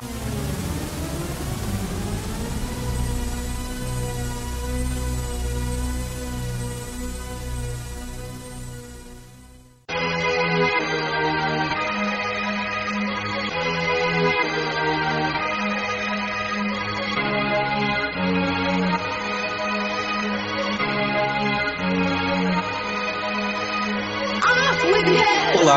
[0.00, 0.37] you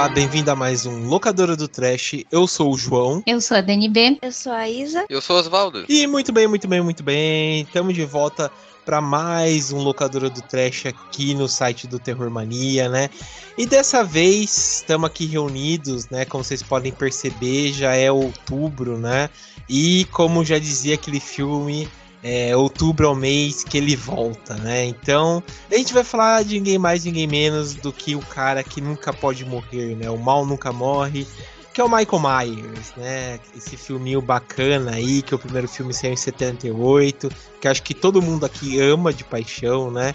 [0.02, 2.26] Olá, bem-vindo a mais um Locadora do Trash.
[2.32, 3.22] Eu sou o João.
[3.24, 4.18] Eu sou a DNB.
[4.20, 5.06] Eu sou a Isa.
[5.08, 5.86] Eu sou o Osvaldo.
[5.88, 7.62] E muito bem, muito bem, muito bem.
[7.62, 8.52] Estamos de volta
[8.84, 13.12] para mais um Locadora do Trash aqui no site do Terror Mania, né?
[13.56, 16.26] E dessa vez estamos aqui reunidos, né?
[16.26, 19.30] Como vocês podem perceber, já é outubro, né?
[19.70, 21.88] E como já dizia aquele filme,
[22.24, 24.86] é, outubro é o mês que ele volta, né?
[24.86, 28.80] Então, a gente vai falar de ninguém mais, ninguém menos do que o cara que
[28.80, 30.10] nunca pode morrer, né?
[30.10, 31.26] O mal nunca morre,
[31.74, 33.40] que é o Michael Myers, né?
[33.56, 38.22] Esse filminho bacana aí, que o primeiro filme saiu em 78, que acho que todo
[38.22, 40.14] mundo aqui ama de paixão, né?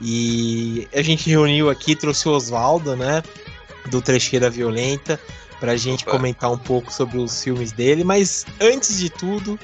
[0.00, 3.22] E a gente reuniu aqui, trouxe o Oswaldo, né?
[3.90, 5.18] Do Trecheira Violenta,
[5.58, 6.12] pra gente Opa.
[6.12, 9.58] comentar um pouco sobre os filmes dele, mas antes de tudo.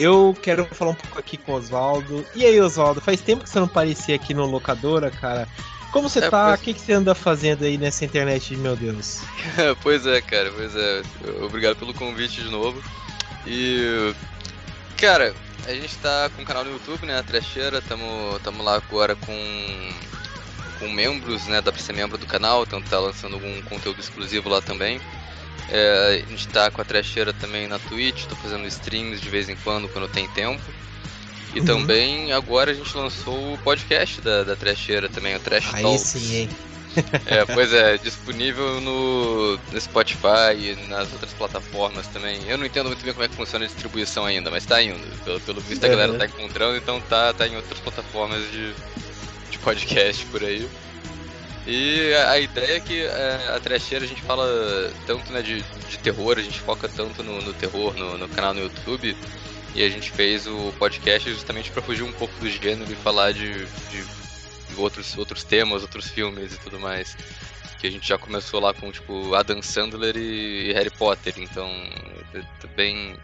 [0.00, 2.24] Eu quero falar um pouco aqui com o Oswaldo.
[2.34, 5.46] E aí, Oswaldo, faz tempo que você não aparecia aqui no Locadora, cara.
[5.92, 6.44] Como você É, tá?
[6.46, 9.20] O pois- que, que você anda fazendo aí nessa internet, meu Deus?
[9.82, 11.02] pois é, cara, pois é.
[11.44, 12.82] Obrigado pelo convite de novo.
[13.46, 14.14] E.
[14.96, 15.34] Cara,
[15.66, 17.18] a gente tá com um canal no YouTube, né?
[17.18, 19.90] A Trecheira, tamo, tamo lá agora com.
[20.78, 21.60] Com membros, né?
[21.60, 24.98] Dá pra ser membro do canal, então tá lançando algum conteúdo exclusivo lá também.
[25.70, 29.48] É, a gente tá com a Trecheira também na Twitch, tô fazendo streams de vez
[29.48, 30.74] em quando, quando tem tempo.
[31.52, 31.66] E Uhum.
[31.66, 36.10] também agora a gente lançou o podcast da, da Trecheira também, o Trash Aí Talks.
[36.10, 36.48] sim, hein?
[37.24, 42.48] É, pois é, disponível no, no Spotify e nas outras plataformas também.
[42.48, 45.18] Eu não entendo muito bem como é que funciona a distribuição ainda, mas tá indo.
[45.22, 45.90] Pelo, pelo visto a Uhum.
[45.90, 48.74] galera tá encontrando, então tá, tá em outras plataformas de,
[49.50, 50.70] de podcast por aí.
[51.66, 54.46] E a, ideia é que é, a trecheira a gente fala
[55.06, 58.54] tanto né, de, de terror, a gente foca tanto no, no terror no, no canal
[58.54, 59.16] no YouTube.
[59.74, 63.32] E a gente fez o podcast justamente pra fugir um pouco do gênero e falar
[63.32, 64.04] de, de
[64.76, 67.16] outros, outros temas, outros filmes e tudo mais.
[67.78, 71.68] Que a gente já começou lá com, tipo, Adam Sandler e Harry Potter, então
[72.34, 73.16] é é bem,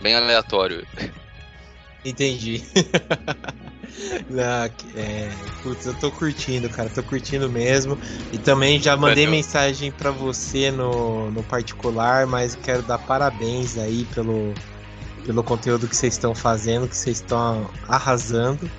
[0.00, 0.86] bem aleatório.
[2.04, 2.62] Entendi.
[4.28, 5.30] Não, é,
[5.62, 7.98] putz, eu tô curtindo, cara, tô curtindo mesmo.
[8.32, 9.38] E também já mandei Valeu.
[9.38, 14.52] mensagem pra você no, no particular, mas quero dar parabéns aí pelo,
[15.24, 18.70] pelo conteúdo que vocês estão fazendo, que vocês estão arrasando.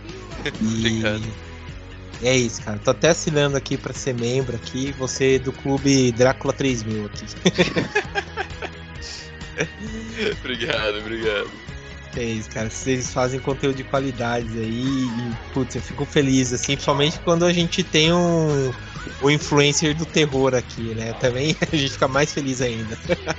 [2.22, 2.80] E é isso, cara.
[2.80, 7.26] Tô até assinando aqui pra ser membro aqui, você do clube Drácula 3000 aqui.
[10.40, 11.50] obrigado, obrigado.
[12.18, 12.70] Isso, cara.
[12.70, 17.52] Vocês fazem conteúdo de qualidade aí e, putz, eu fico feliz, assim, principalmente quando a
[17.52, 18.72] gente tem um,
[19.20, 21.14] o influencer do terror aqui, né?
[21.14, 22.98] Também a gente fica mais feliz ainda.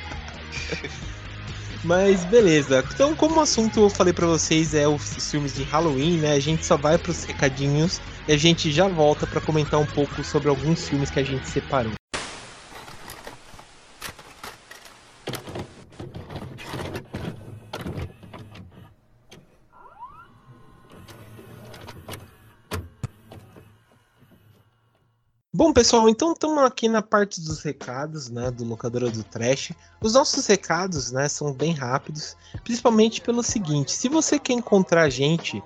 [1.82, 2.84] Mas beleza.
[2.92, 6.32] Então, como o assunto eu falei pra vocês é os filmes de Halloween, né?
[6.32, 10.24] A gente só vai pros recadinhos e a gente já volta pra comentar um pouco
[10.24, 11.96] sobre alguns filmes que a gente separou.
[25.56, 29.72] Bom, pessoal, então estamos aqui na parte dos recados, né, do Locadora do Trash.
[30.02, 35.08] Os nossos recados, né, são bem rápidos, principalmente pelo seguinte: se você quer encontrar a
[35.08, 35.62] gente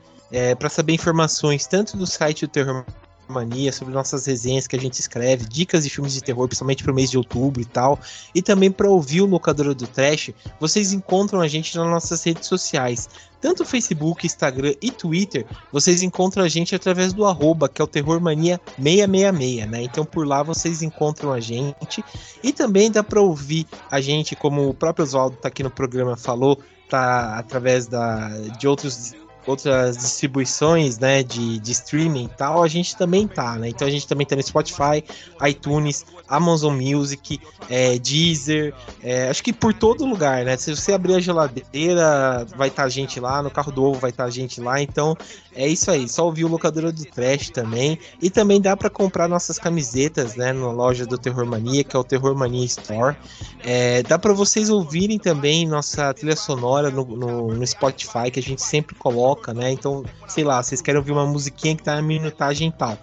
[0.60, 2.86] para saber informações tanto do site do Terror
[3.30, 6.92] Mania, sobre nossas resenhas que a gente escreve, dicas de filmes de terror, principalmente para
[6.92, 7.98] o mês de outubro e tal,
[8.34, 12.46] e também para ouvir o Locadora do Trash, vocês encontram a gente nas nossas redes
[12.46, 13.08] sociais.
[13.40, 17.88] Tanto Facebook, Instagram e Twitter, vocês encontram a gente através do arroba, que é o
[17.88, 19.82] Terrormania666, né?
[19.82, 22.04] Então por lá vocês encontram a gente.
[22.42, 26.18] E também dá para ouvir a gente, como o próprio Oswaldo tá aqui no programa
[26.18, 26.58] falou,
[26.90, 28.28] tá através da,
[28.58, 29.14] de outros
[29.50, 33.68] outras distribuições, né, de, de streaming e tal, a gente também tá, né?
[33.68, 35.04] Então a gente também tá no Spotify,
[35.48, 40.56] iTunes, Amazon Music, é, Deezer, é, acho que por todo lugar, né?
[40.56, 44.10] Se você abrir a geladeira, vai estar a gente lá, no carro do ovo vai
[44.10, 45.16] estar a gente lá, então
[45.54, 49.28] é isso aí, só ouvir o locadora do Trash também, e também dá para comprar
[49.28, 53.16] nossas camisetas, né, na loja do Terror Mania, que é o Terror Mania Store.
[53.64, 58.42] É, dá para vocês ouvirem também nossa trilha sonora no, no, no Spotify, que a
[58.42, 59.72] gente sempre coloca, né?
[59.72, 62.98] Então, sei lá, vocês querem ouvir uma musiquinha que tá na minutagem tal.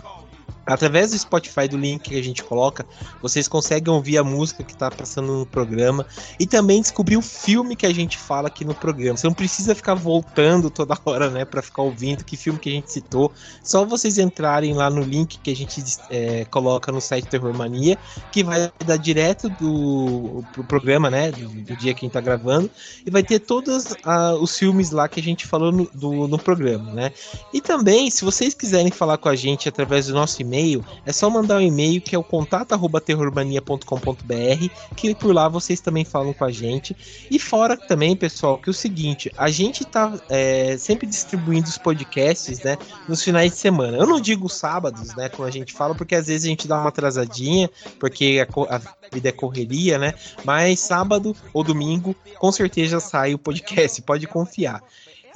[0.67, 2.85] Através do Spotify, do link que a gente coloca,
[3.21, 6.05] vocês conseguem ouvir a música que está passando no programa
[6.37, 9.17] e também descobrir o filme que a gente fala aqui no programa.
[9.17, 12.73] Você não precisa ficar voltando toda hora, né, para ficar ouvindo que filme que a
[12.73, 13.31] gente citou.
[13.63, 17.97] Só vocês entrarem lá no link que a gente é, coloca no site Terror Mania,
[18.31, 22.21] que vai dar direto do pro programa, né, do, do dia que a gente tá
[22.21, 22.69] gravando,
[23.05, 26.37] e vai ter todos uh, os filmes lá que a gente falou no, do, no
[26.37, 27.11] programa, né.
[27.53, 31.13] E também, se vocês quiserem falar com a gente através do nosso e-mail, e-mail, é
[31.13, 36.43] só mandar um e-mail que é o contato@terrormania.com.br, que por lá vocês também falam com
[36.43, 36.97] a gente.
[37.29, 41.77] E fora também, pessoal, que é o seguinte, a gente tá é, sempre distribuindo os
[41.77, 42.77] podcasts, né,
[43.07, 43.97] nos finais de semana.
[43.97, 46.79] Eu não digo sábados, né, como a gente fala, porque às vezes a gente dá
[46.79, 47.69] uma atrasadinha,
[47.99, 48.81] porque a, a
[49.13, 50.13] vida é correria, né?
[50.43, 54.83] Mas sábado ou domingo, com certeza sai o podcast, pode confiar.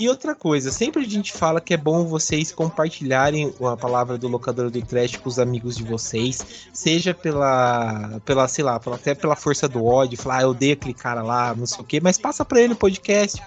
[0.01, 4.27] E outra coisa, sempre a gente fala que é bom vocês compartilharem a palavra do
[4.27, 6.43] locador do trash com os amigos de vocês,
[6.73, 10.73] seja pela, pela sei lá, pela, até pela força do ódio, falar, ah, eu odeio
[10.73, 13.39] aquele cara lá, não sei o quê, mas passa para ele o podcast,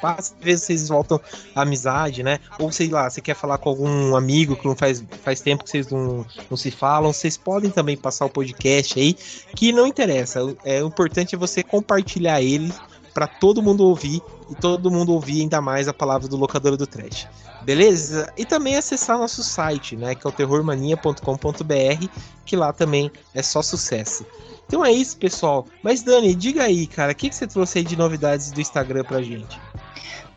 [0.00, 1.20] passa, às vezes vocês voltam
[1.54, 2.40] à amizade, né?
[2.58, 5.70] Ou sei lá, você quer falar com algum amigo que não faz, faz tempo que
[5.70, 9.14] vocês não, não se falam, vocês podem também passar o podcast aí,
[9.54, 10.40] que não interessa.
[10.64, 12.72] É, o importante é você compartilhar ele
[13.12, 16.86] para todo mundo ouvir e todo mundo ouvir ainda mais a palavra do locador do
[16.86, 17.28] trash.
[17.62, 18.32] Beleza?
[18.36, 22.06] E também acessar nosso site, né, que é o terrormania.com.br,
[22.44, 24.24] que lá também é só sucesso.
[24.66, 25.66] Então é isso, pessoal.
[25.82, 29.04] Mas Dani, diga aí, cara, o que, que você trouxe aí de novidades do Instagram
[29.04, 29.58] pra gente?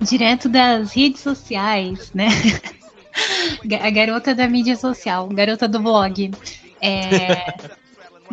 [0.01, 2.27] Direto das redes sociais, né?
[3.79, 6.31] A garota da mídia social, garota do blog.
[6.81, 7.53] É...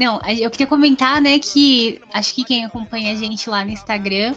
[0.01, 4.35] Não, eu queria comentar, né, que acho que quem acompanha a gente lá no Instagram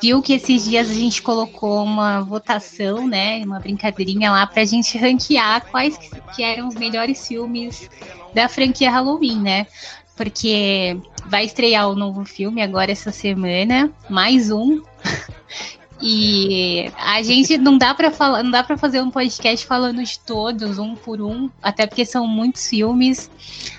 [0.00, 4.96] viu que esses dias a gente colocou uma votação, né, uma brincadeirinha lá pra gente
[4.96, 5.98] ranquear quais
[6.36, 7.90] que eram os melhores filmes
[8.32, 9.66] da franquia Halloween, né?
[10.14, 10.96] Porque
[11.26, 14.80] vai estrear o novo filme agora essa semana, mais um.
[16.00, 20.18] E a gente não dá para falar, não dá para fazer um podcast falando de
[20.18, 23.30] todos um por um, até porque são muitos filmes,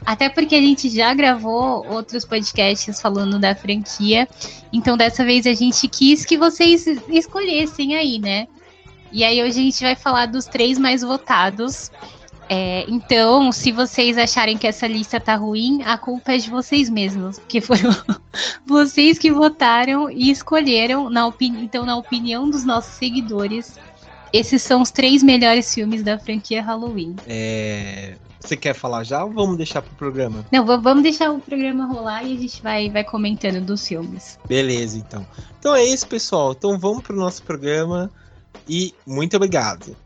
[0.04, 4.28] até porque a gente já gravou outros podcasts falando da franquia.
[4.74, 8.48] Então dessa vez a gente quis que vocês escolhessem aí, né?
[9.12, 11.92] E aí hoje a gente vai falar dos três mais votados.
[12.50, 16.90] É, então, se vocês acharem que essa lista tá ruim, a culpa é de vocês
[16.90, 17.90] mesmos, porque foram
[18.66, 23.78] vocês que votaram e escolheram, na então, na opinião dos nossos seguidores,
[24.32, 27.16] esses são os três melhores filmes da franquia Halloween.
[27.28, 28.16] É...
[28.40, 30.46] Você quer falar já ou vamos deixar pro programa?
[30.52, 34.40] Não, vamos deixar o programa rolar e a gente vai, vai comentando dos filmes.
[34.48, 35.26] Beleza, então.
[35.60, 36.54] Então é isso, pessoal.
[36.54, 38.10] Então vamos pro nosso programa
[38.70, 39.98] e muito obrigado.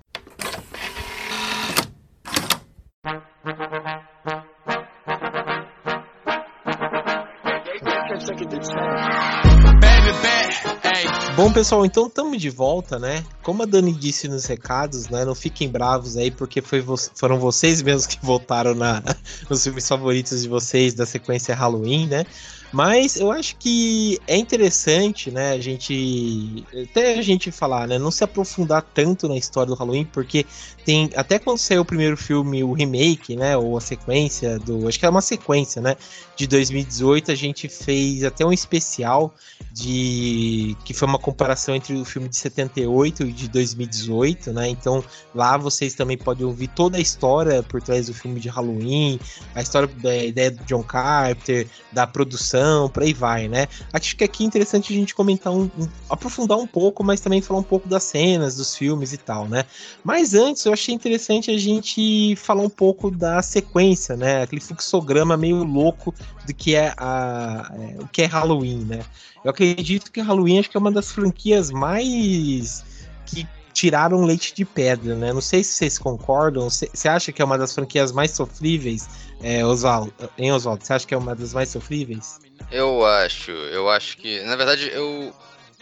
[11.35, 13.25] Bom, pessoal, então estamos de volta, né?
[13.41, 15.25] Como a Dani disse nos recados, né?
[15.25, 19.01] Não fiquem bravos aí, porque foi vo foram vocês mesmos que votaram na,
[19.49, 22.25] nos filmes favoritos de vocês da sequência Halloween, né?
[22.71, 28.11] Mas eu acho que é interessante, né, a gente até a gente falar, né, não
[28.11, 30.45] se aprofundar tanto na história do Halloween, porque
[30.85, 34.97] tem até quando saiu o primeiro filme, o remake, né, ou a sequência do, acho
[34.97, 35.97] que é uma sequência, né,
[36.37, 39.35] de 2018, a gente fez até um especial
[39.73, 44.67] de que foi uma comparação entre o filme de 78 e de 2018, né?
[44.67, 45.03] Então,
[45.33, 49.19] lá vocês também podem ouvir toda a história por trás do filme de Halloween,
[49.55, 53.67] a história da ideia do John Carpenter, da produção ação, por aí vai, né?
[53.91, 57.41] Acho que aqui é interessante a gente comentar um, um, aprofundar um pouco, mas também
[57.41, 59.65] falar um pouco das cenas, dos filmes e tal, né?
[60.03, 64.43] Mas antes eu achei interessante a gente falar um pouco da sequência, né?
[64.43, 66.13] Aquele fluxograma meio louco
[66.45, 69.01] do que é a é, o que é Halloween, né?
[69.43, 72.83] Eu acredito que Halloween acho que é uma das franquias mais
[73.25, 75.33] que tiraram leite de pedra, né?
[75.33, 76.69] Não sei se vocês concordam.
[76.69, 79.09] Você acha que é uma das franquias mais sofríveis,
[79.41, 80.13] é, Oswaldo?
[80.37, 80.85] Hein, Oswaldo?
[80.85, 82.39] Você acha que é uma das mais sofríveis?
[82.69, 84.41] Eu acho, eu acho que.
[84.41, 85.33] Na verdade, eu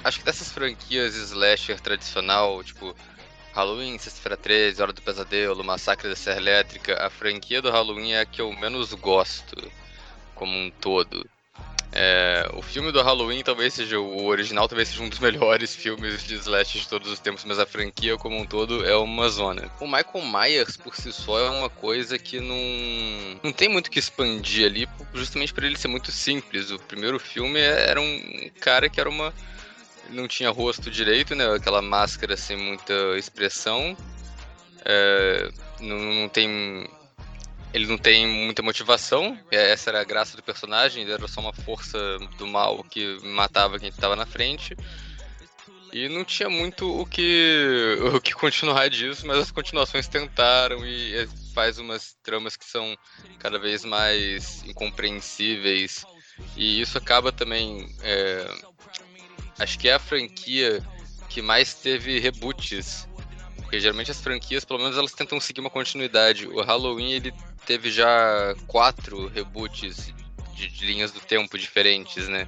[0.03, 2.95] acho que dessas franquias slasher tradicional, tipo
[3.53, 8.21] Halloween, Sexta-feira 13, Hora do Pesadelo, Massacre da Serra Elétrica, a franquia do Halloween é
[8.21, 9.55] a que eu menos gosto
[10.35, 11.27] como um todo.
[11.91, 16.23] É, o filme do Halloween talvez seja o original, talvez seja um dos melhores filmes
[16.23, 19.71] de slash de todos os tempos, mas a franquia como um todo é uma zona.
[19.79, 23.97] O Michael Myers por si só é uma coisa que não não tem muito que
[23.97, 26.69] expandir ali, justamente por ele ser muito simples.
[26.69, 29.33] O primeiro filme era um cara que era uma
[30.11, 31.45] não tinha rosto direito, né?
[31.53, 33.97] Aquela máscara sem muita expressão.
[34.85, 36.87] É, não, não tem
[37.73, 41.53] ele não tem muita motivação, essa era a graça do personagem, ele era só uma
[41.53, 41.97] força
[42.37, 44.75] do mal que matava quem estava na frente.
[45.91, 51.27] E não tinha muito o que, o que continuar disso, mas as continuações tentaram e
[51.53, 52.95] faz umas tramas que são
[53.39, 56.05] cada vez mais incompreensíveis.
[56.55, 57.93] E isso acaba também.
[58.01, 58.47] É,
[59.59, 60.81] acho que é a franquia
[61.27, 63.07] que mais teve reboots.
[63.57, 66.47] Porque geralmente as franquias, pelo menos, elas tentam seguir uma continuidade.
[66.47, 67.33] O Halloween ele
[67.69, 70.11] teve já quatro reboots
[70.55, 72.47] de, de linhas do tempo diferentes, né?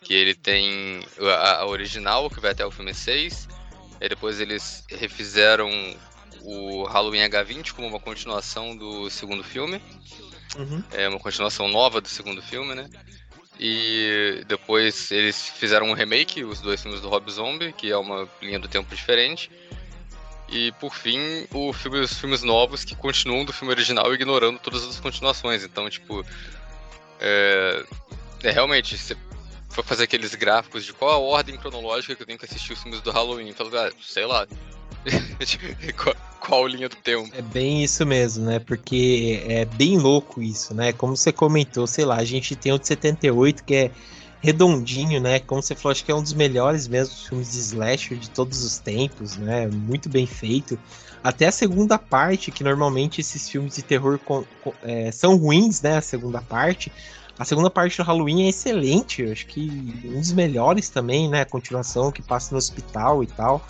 [0.00, 3.48] Que ele tem a, a, original, que vai até o filme 6.
[4.00, 5.68] Aí depois eles refizeram
[6.42, 9.82] o Halloween H20 como uma continuação do segundo filme.
[10.56, 10.84] Uhum.
[10.92, 12.88] É uma continuação nova do segundo filme, né?
[13.58, 18.28] E depois eles fizeram um remake, os dois filmes do Rob Zombie, que é uma
[18.40, 19.50] linha do tempo diferente.
[20.52, 24.84] E por fim, o filme, os filmes novos que continuam do filme original ignorando todas
[24.84, 25.64] as continuações.
[25.64, 26.24] Então, tipo.
[27.18, 27.84] É,
[28.42, 29.16] é realmente, você
[29.70, 32.82] for fazer aqueles gráficos de qual a ordem cronológica que eu tenho que assistir os
[32.82, 33.48] filmes do Halloween.
[33.48, 34.46] Então, ah, sei lá.
[35.96, 37.30] qual, qual linha do tempo?
[37.34, 38.58] É bem isso mesmo, né?
[38.58, 40.92] Porque é bem louco isso, né?
[40.92, 43.90] Como você comentou, sei lá, a gente tem o de 78 que é
[44.42, 45.38] redondinho, né?
[45.38, 48.64] Como você falou, acho que é um dos melhores mesmo filmes de slasher de todos
[48.64, 49.68] os tempos, né?
[49.68, 50.78] Muito bem feito.
[51.22, 55.80] Até a segunda parte, que normalmente esses filmes de terror com, com, é, são ruins,
[55.80, 55.98] né?
[55.98, 56.90] A segunda parte.
[57.38, 59.70] A segunda parte do Halloween é excelente, acho que
[60.04, 61.42] um dos melhores também, né?
[61.42, 63.64] A continuação que passa no hospital e tal.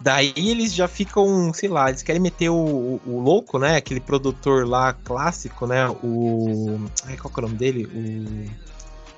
[0.00, 3.76] Daí eles já ficam, sei lá, eles querem meter o, o, o louco, né?
[3.76, 5.86] Aquele produtor lá clássico, né?
[6.02, 6.80] O.
[7.04, 7.84] Ai, qual é o nome dele?
[7.84, 8.70] O.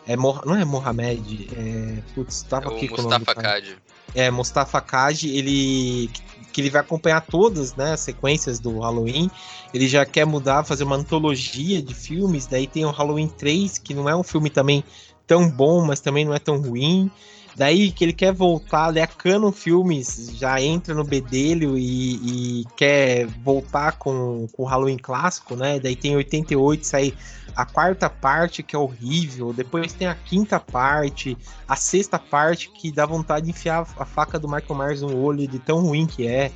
[0.06, 2.02] É, não é Mohamed, é.
[2.14, 3.76] Putz, tava é aqui com o Mustafa Kadi.
[4.14, 6.11] É, Mustafa Kadi, ele.
[6.52, 7.92] Que ele vai acompanhar todas, né?
[7.92, 9.30] As sequências do Halloween.
[9.73, 12.47] Ele já quer mudar, fazer uma antologia de filmes.
[12.47, 14.85] Daí tem o Halloween 3, que não é um filme também
[15.26, 17.11] tão bom, mas também não é tão ruim.
[17.54, 19.02] Daí que ele quer voltar, né?
[19.02, 24.97] A Canon Filmes já entra no bedelho e, e quer voltar com, com o Halloween
[24.97, 25.78] clássico, né?
[25.78, 27.14] Daí tem 88, sai
[27.54, 31.37] a quarta parte que é horrível, depois tem a quinta parte,
[31.68, 35.47] a sexta parte que dá vontade de enfiar a faca do Michael Myers no olho
[35.47, 36.50] de tão ruim que é.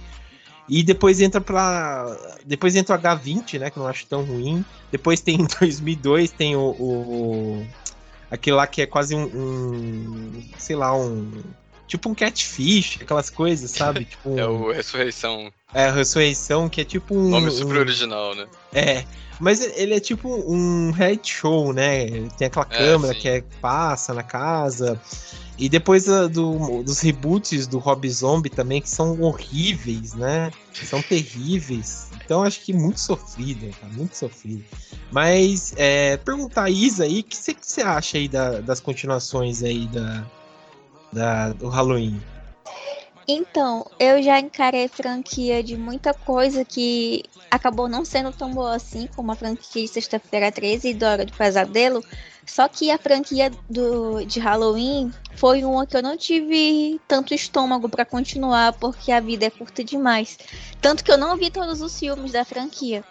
[0.68, 2.06] E depois entra pra.
[2.44, 3.70] Depois entra o H20, né?
[3.70, 4.64] Que eu não acho tão ruim.
[4.90, 7.66] Depois tem em 2002 tem o, o
[8.30, 11.42] Aquele lá que é quase um, um sei lá, um
[11.86, 14.04] tipo um catfish, aquelas coisas, sabe?
[14.06, 14.38] Tipo um...
[14.38, 15.52] É o Ressurreição.
[15.72, 17.28] É, a Ressurreição, que é tipo um.
[17.28, 17.80] Nome super um...
[17.80, 18.46] original, né?
[18.72, 19.04] É.
[19.38, 22.06] Mas ele é tipo um head show, né?
[22.38, 25.00] Tem aquela é, câmera que é, passa na casa.
[25.58, 30.50] E depois uh, do, dos reboots do Rob Zombie também, que são horríveis, né?
[30.72, 32.08] São terríveis.
[32.24, 33.86] Então acho que muito sofrido, tá?
[33.88, 34.64] Muito sofrido.
[35.10, 38.80] Mas é, perguntar a Isa aí, o que você, que você acha aí da, das
[38.80, 40.26] continuações aí da,
[41.12, 42.20] da, do Halloween?
[43.28, 49.08] Então, eu já encarei franquia de muita coisa que acabou não sendo tão boa assim,
[49.16, 52.04] como a franquia de Sexta-feira 13 e do Hora do Pesadelo.
[52.46, 57.88] Só que a franquia do, de Halloween foi uma que eu não tive tanto estômago
[57.88, 60.38] para continuar, porque a vida é curta demais.
[60.80, 63.04] Tanto que eu não vi todos os filmes da franquia.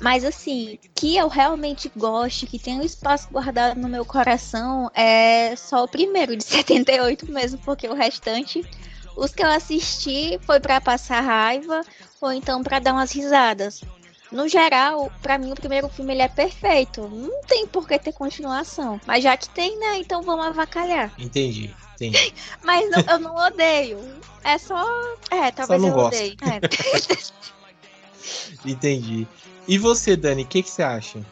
[0.00, 5.54] Mas assim, que eu realmente goste, que tem um espaço guardado no meu coração, é
[5.56, 8.64] só o primeiro de 78 mesmo, porque o restante,
[9.16, 11.82] os que eu assisti foi para passar raiva
[12.20, 13.82] ou então para dar umas risadas
[14.30, 17.08] no geral, para mim o primeiro filme ele é perfeito.
[17.08, 19.00] Não tem por que ter continuação.
[19.06, 19.98] Mas já que tem, né?
[19.98, 21.12] Então vamos avacalhar.
[21.18, 21.74] Entendi.
[21.94, 22.34] Entendi.
[22.62, 23.98] Mas não, eu não odeio.
[24.44, 24.84] É só.
[25.30, 26.16] É, talvez só eu gosto.
[26.16, 26.36] odeie.
[26.42, 26.60] É.
[28.70, 29.26] Entendi.
[29.68, 31.24] E você, Dani, o que, que você acha?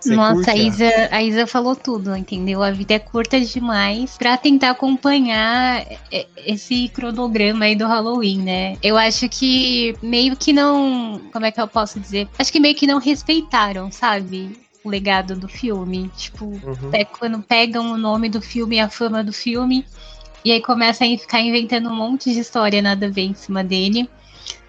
[0.00, 2.62] Você Nossa, a Isa, a Isa falou tudo, entendeu?
[2.62, 5.84] A vida é curta demais para tentar acompanhar
[6.46, 8.76] esse cronograma aí do Halloween, né?
[8.80, 11.20] Eu acho que meio que não.
[11.32, 12.28] Como é que eu posso dizer?
[12.38, 14.52] Acho que meio que não respeitaram, sabe?
[14.84, 16.08] O legado do filme.
[16.16, 16.90] Tipo, uhum.
[16.92, 19.84] é quando pegam o nome do filme e a fama do filme.
[20.44, 23.64] E aí começam a ficar inventando um monte de história nada a ver em cima
[23.64, 24.08] dele.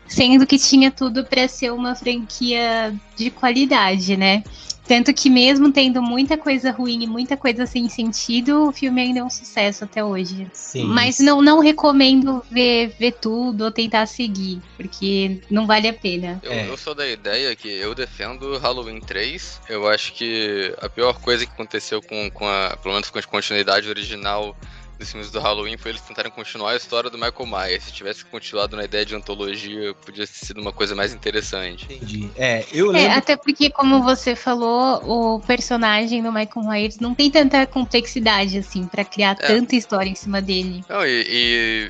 [0.07, 4.43] Sendo que tinha tudo para ser uma franquia de qualidade, né?
[4.89, 9.19] Tanto que mesmo tendo muita coisa ruim e muita coisa sem sentido, o filme ainda
[9.19, 10.47] é um sucesso até hoje.
[10.51, 10.85] Sim.
[10.85, 16.39] Mas não, não recomendo ver, ver tudo ou tentar seguir, porque não vale a pena.
[16.41, 16.67] Eu, é.
[16.67, 19.61] eu sou da ideia que eu defendo Halloween 3.
[19.69, 23.21] Eu acho que a pior coisa que aconteceu com, com a, pelo menos com a
[23.21, 24.57] continuidade original
[24.99, 27.85] dos filmes do Halloween foi eles tentarem continuar a história do Michael Myers.
[27.85, 31.85] Se tivesse continuado na ideia de antologia, podia ter sido uma coisa mais interessante.
[31.89, 32.29] Entendi.
[32.35, 33.17] É, eu É, lembro.
[33.17, 35.01] até porque, como você falou,
[35.37, 39.47] o personagem do Michael Myers não tem tanta complexidade, assim, pra criar É.
[39.47, 40.83] tanta história em cima dele.
[40.89, 41.23] Não, e,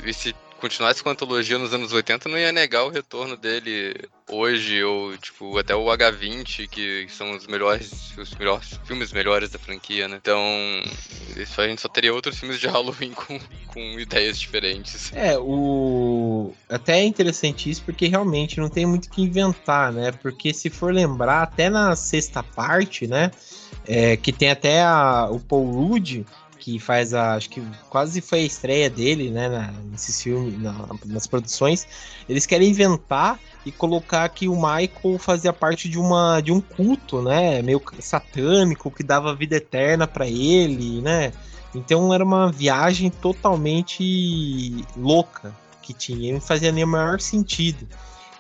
[0.06, 3.36] e- e se continuasse com a antologia nos anos 80, não ia negar o retorno
[3.36, 3.96] dele
[4.30, 9.58] hoje, ou tipo, até o H20, que são os melhores, os melhores filmes melhores da
[9.58, 10.18] franquia, né?
[10.22, 10.40] Então,
[11.36, 15.12] isso a gente só teria outros filmes de Halloween com, com ideias diferentes.
[15.14, 16.54] É, o.
[16.70, 20.12] Até é interessante isso, porque realmente não tem muito o que inventar, né?
[20.12, 23.32] Porque se for lembrar, até na sexta parte, né?
[23.88, 26.24] é, que tem até a- o Paul Rudd,
[26.60, 27.36] que faz a.
[27.36, 29.48] Acho que quase foi a estreia dele, né?
[29.50, 31.88] Na, nesses filmes, na- nas produções.
[32.28, 37.22] Eles querem inventar e colocar que o Michael fazia parte de, uma, de um culto,
[37.22, 37.62] né?
[37.62, 41.32] Meio satânico, que dava vida eterna pra ele, né?
[41.74, 46.34] Então era uma viagem totalmente louca que tinha.
[46.34, 47.88] Não fazia nem o maior sentido.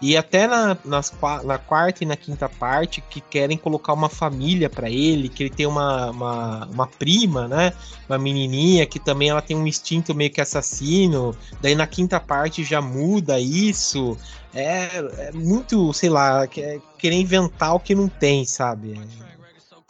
[0.01, 1.13] E até na, nas,
[1.43, 5.49] na quarta e na quinta parte, que querem colocar uma família pra ele, que ele
[5.49, 7.73] tem uma, uma, uma prima, né?
[8.07, 11.35] Uma menininha que também ela tem um instinto meio que assassino.
[11.61, 14.17] Daí na quinta parte já muda isso.
[14.53, 14.87] É,
[15.27, 18.93] é muito, sei lá, que- querer inventar o que não tem, sabe?
[18.93, 19.39] É,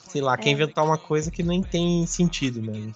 [0.09, 0.53] sei lá, quer É.
[0.53, 2.95] inventar uma coisa que nem tem sentido mesmo.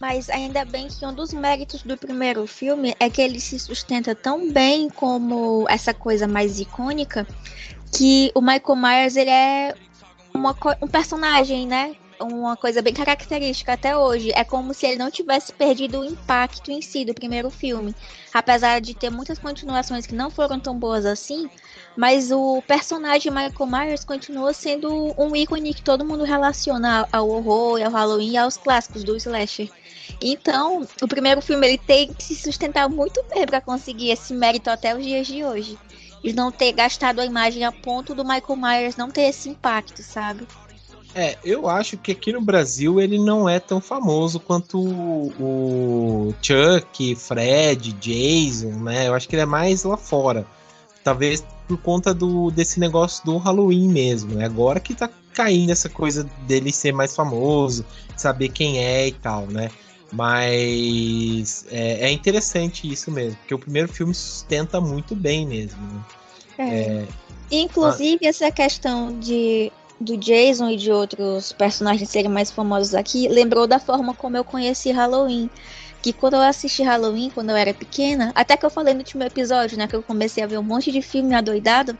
[0.00, 4.14] Mas ainda bem que um dos méritos do primeiro filme é que ele se sustenta
[4.14, 7.26] tão bem como essa coisa mais icônica
[7.96, 9.74] que o Michael Myers ele é
[10.34, 11.96] uma um personagem, né?
[12.18, 14.32] Uma coisa bem característica até hoje.
[14.34, 17.94] É como se ele não tivesse perdido o impacto em si do primeiro filme.
[18.32, 21.50] Apesar de ter muitas continuações que não foram tão boas assim,
[21.94, 27.82] mas o personagem Michael Myers continua sendo um ícone que todo mundo relaciona ao horror,
[27.82, 29.70] ao Halloween e aos clássicos do slasher.
[30.20, 34.70] Então, o primeiro filme ele tem que se sustentar muito bem para conseguir esse mérito
[34.70, 35.78] até os dias de hoje.
[36.24, 40.02] De não ter gastado a imagem a ponto do Michael Myers não ter esse impacto,
[40.02, 40.46] sabe?
[41.18, 47.16] É, eu acho que aqui no Brasil ele não é tão famoso quanto o, Chuck,
[47.16, 49.08] Fred, Jason, né?
[49.08, 50.46] Eu acho que ele é mais lá fora.
[51.02, 54.34] Talvez por conta do, desse negócio do Halloween mesmo.
[54.34, 54.44] né?
[54.44, 57.82] Agora que tá caindo essa coisa dele ser mais famoso,
[58.14, 59.70] saber quem é e tal, né?
[60.12, 65.80] Mas é, é interessante isso mesmo, porque o primeiro filme sustenta muito bem mesmo.
[65.80, 66.04] Né?
[66.58, 67.04] É,
[67.50, 73.66] Inclusive, essa questão de do Jason e de outros personagens serem mais famosos aqui lembrou
[73.66, 75.48] da forma como eu conheci Halloween.
[76.02, 79.24] Que quando eu assisti Halloween, quando eu era pequena, até que eu falei no último
[79.24, 81.98] episódio, né, que eu comecei a ver um monte de filme adoidado,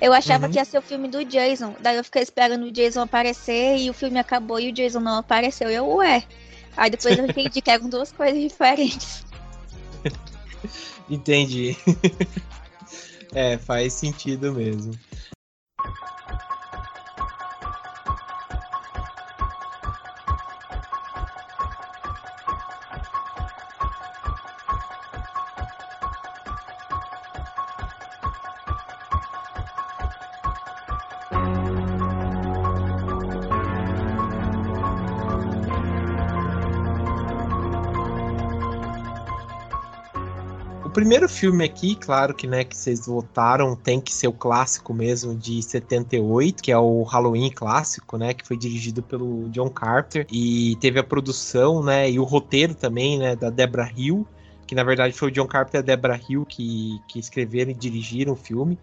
[0.00, 0.52] eu achava Uhum.
[0.52, 1.74] que ia ser o filme do Jason.
[1.80, 5.18] Daí eu fiquei esperando o Jason aparecer e o filme acabou e o Jason não
[5.18, 5.68] apareceu.
[5.68, 6.24] Eu, ué.
[6.76, 9.24] Aí depois eu entendi que eram duas coisas diferentes.
[11.10, 11.76] Entendi.
[13.34, 14.98] é, faz sentido mesmo.
[41.02, 45.34] Primeiro filme aqui, claro que, né, que vocês votaram, tem que ser o clássico mesmo
[45.34, 50.76] de 78, que é o Halloween clássico, né, que foi dirigido pelo John Carter e
[50.80, 54.24] teve a produção, né, e o roteiro também, né, da Deborah Hill,
[54.64, 57.74] que na verdade foi o John Carter e a Deborah Hill que, que escreveram e
[57.74, 58.78] dirigiram o filme.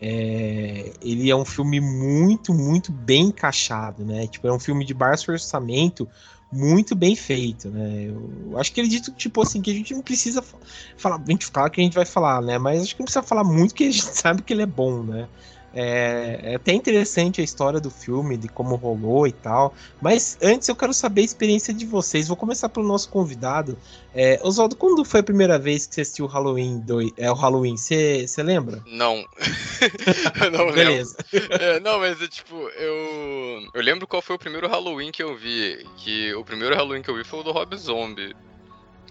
[0.00, 4.26] É, ele é um filme muito, muito bem encaixado, né?
[4.26, 6.08] Tipo, é um filme de baixo orçamento,
[6.52, 8.06] muito bem feito, né?
[8.08, 10.58] Eu acho que ele dito, tipo assim, que a gente não precisa fa-
[10.96, 12.58] falar, a gente fala que a gente vai falar, né?
[12.58, 15.02] Mas acho que não precisa falar muito, que a gente sabe que ele é bom,
[15.04, 15.28] né?
[15.72, 19.74] É, é até interessante a história do filme, de como rolou e tal.
[20.00, 22.28] Mas antes eu quero saber a experiência de vocês.
[22.28, 23.78] Vou começar pelo nosso convidado.
[24.12, 27.12] É, Oswaldo, quando foi a primeira vez que você assistiu o Halloween 2?
[27.16, 28.82] É o Halloween, você lembra?
[28.86, 29.24] Não.
[30.42, 30.74] Eu não lembro.
[30.74, 31.16] Beleza.
[31.50, 33.68] É, não, mas é tipo, eu.
[33.72, 35.86] Eu lembro qual foi o primeiro Halloween que eu vi.
[35.96, 38.34] Que o primeiro Halloween que eu vi foi o do Rob Zombie.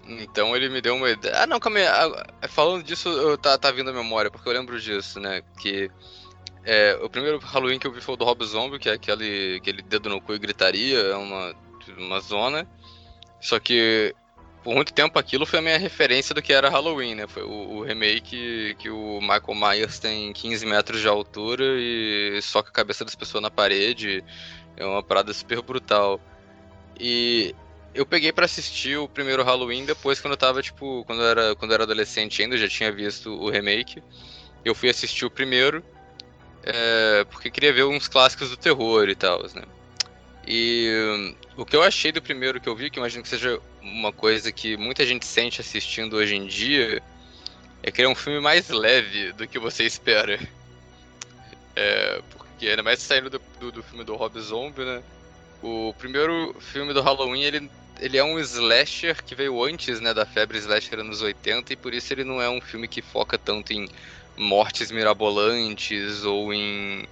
[0.06, 1.42] Então ele me deu uma ideia.
[1.42, 2.48] Ah, não, calma aí.
[2.48, 5.42] Falando disso, eu, tá, tá vindo a memória, porque eu lembro disso, né?
[5.60, 5.90] Que.
[6.64, 9.56] É, o primeiro Halloween que eu vi foi o do Rob Zombie, que é aquele,
[9.56, 11.54] aquele dedo no cu e gritaria, é uma,
[11.96, 12.68] uma zona.
[13.40, 14.14] Só que
[14.62, 17.26] por muito tempo aquilo foi a minha referência do que era Halloween, né?
[17.26, 22.68] Foi o, o remake que o Michael Myers tem 15 metros de altura e soca
[22.68, 24.22] a cabeça das pessoas na parede.
[24.76, 26.20] É uma parada super brutal.
[26.98, 27.54] E
[27.94, 31.56] eu peguei para assistir o primeiro Halloween depois quando eu tava, tipo, quando eu era,
[31.56, 34.02] quando eu era adolescente ainda, eu já tinha visto o remake.
[34.62, 35.82] Eu fui assistir o primeiro,
[36.62, 39.62] é, porque queria ver uns clássicos do terror e tal, né?
[40.46, 44.12] E o que eu achei do primeiro que eu vi, que imagino que seja uma
[44.12, 47.02] coisa que muita gente sente assistindo hoje em dia,
[47.82, 50.38] é que ele é um filme mais leve do que você espera.
[51.76, 55.02] É, porque ainda mais saindo do, do, do filme do Rob Zombie, né?
[55.62, 57.70] O primeiro filme do Halloween, ele,
[58.00, 61.94] ele é um slasher que veio antes, né, da febre slasher anos 80, e por
[61.94, 63.88] isso ele não é um filme que foca tanto em
[64.40, 67.06] mortes mirabolantes ou em...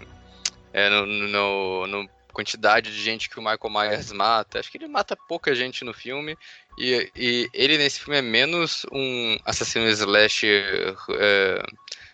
[0.72, 4.60] É, no, no, no quantidade de gente que o Michael Myers mata.
[4.60, 6.38] Acho que ele mata pouca gente no filme.
[6.78, 11.62] E, e ele nesse filme é menos um assassino slasher é,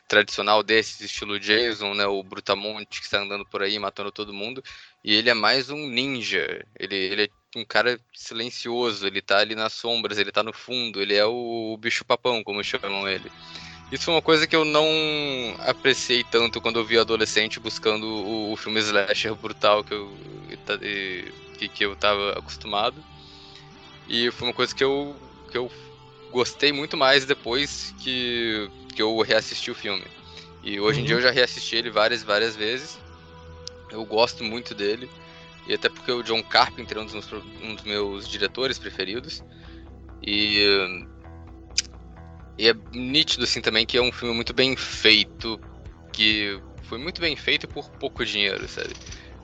[0.09, 2.07] tradicional desses, estilo Jason, né?
[2.07, 4.65] O Brutamonte que está andando por aí matando todo mundo.
[5.05, 6.65] E ele é mais um ninja.
[6.79, 11.03] Ele, ele é um cara silencioso, ele tá ali nas sombras, ele tá no fundo,
[11.03, 13.31] ele é o, o bicho papão, como chamam ele.
[13.95, 14.89] Isso foi uma coisa que eu não
[15.61, 20.13] apreciei tanto quando eu vi adolescente buscando o, o filme slasher brutal que eu,
[21.57, 22.97] que, que eu tava acostumado.
[24.09, 25.15] E foi uma coisa que eu,
[25.49, 25.71] que eu
[26.33, 30.05] gostei muito mais depois que, que eu reassisti o filme.
[30.65, 31.05] E hoje uhum.
[31.05, 32.99] em dia eu já reassisti ele várias, várias vezes.
[33.93, 35.09] Eu gosto muito dele.
[35.69, 39.41] E até porque o John Carpenter é um dos meus, um dos meus diretores preferidos.
[40.21, 41.07] E,
[42.59, 45.61] e é nítido assim também que é um filme muito bem feito.
[46.13, 48.95] Que foi muito bem feito por pouco dinheiro, sabe?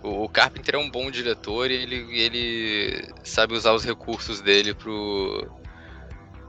[0.03, 5.46] O, Carpenter é um bom diretor e ele, ele sabe usar os recursos dele pro,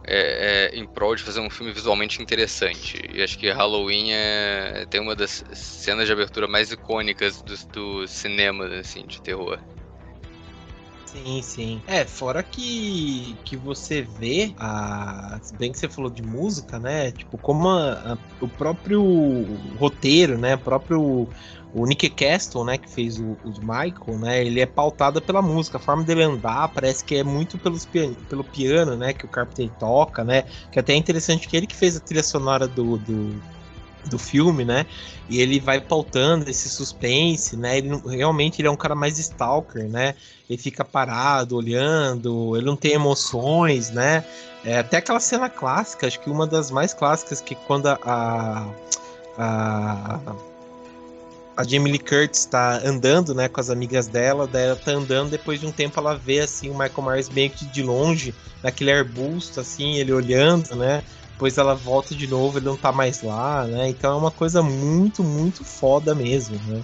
[0.05, 3.01] é, é, em prol de fazer um filme visualmente interessante.
[3.13, 8.07] E acho que Halloween é, tem uma das cenas de abertura mais icônicas do, do
[8.07, 9.59] cinema assim, de terror.
[11.11, 11.83] Sim, sim.
[11.87, 17.11] É, fora que, que você vê, a, se bem que você falou de música, né?
[17.11, 19.03] Tipo, como a, a, o próprio
[19.77, 20.55] roteiro, né?
[20.55, 21.27] O próprio
[21.73, 25.77] o Nick Castle, né, que fez o, o, Michael, né, ele é pautado pela música,
[25.77, 29.29] a forma dele andar parece que é muito pelos pian pelo piano, né, que o
[29.29, 32.97] Carpenter toca, né, que até é interessante que ele que fez a trilha sonora do,
[32.97, 33.41] do,
[34.05, 34.85] do filme, né,
[35.29, 39.87] e ele vai pautando esse suspense, né, ele realmente ele é um cara mais stalker,
[39.87, 40.15] né,
[40.49, 44.25] ele fica parado, olhando, ele não tem emoções, né,
[44.63, 48.67] é, até aquela cena clássica, acho que uma das mais clássicas, que quando a,
[49.37, 50.19] a,
[51.55, 55.31] a Jamie Lee Curtis tá andando, né, com as amigas dela, daí ela tá andando,
[55.31, 58.33] depois de um tempo ela vê, assim, o Michael Myers meio que de longe,
[58.63, 61.03] naquele arbusto, assim, ele olhando, né,
[61.41, 64.61] depois ela volta de novo, ele não tá mais lá, né, então é uma coisa
[64.61, 66.83] muito, muito foda mesmo, né.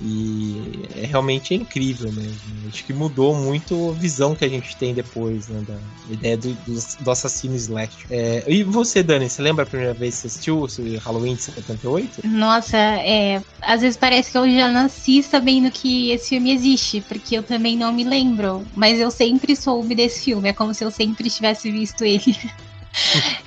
[0.00, 2.66] E é realmente é incrível mesmo.
[2.66, 5.60] Acho que mudou muito a visão que a gente tem depois, né?
[5.60, 5.78] Da
[6.10, 8.06] ideia do, do, do assassino slash.
[8.08, 11.42] É, e você, Dani, você lembra a primeira vez que você assistiu o Halloween de
[11.42, 12.26] 78?
[12.26, 13.42] Nossa, é.
[13.60, 17.76] Às vezes parece que eu já nasci sabendo que esse filme existe, porque eu também
[17.76, 18.64] não me lembro.
[18.74, 20.48] Mas eu sempre soube desse filme.
[20.48, 22.34] É como se eu sempre tivesse visto ele.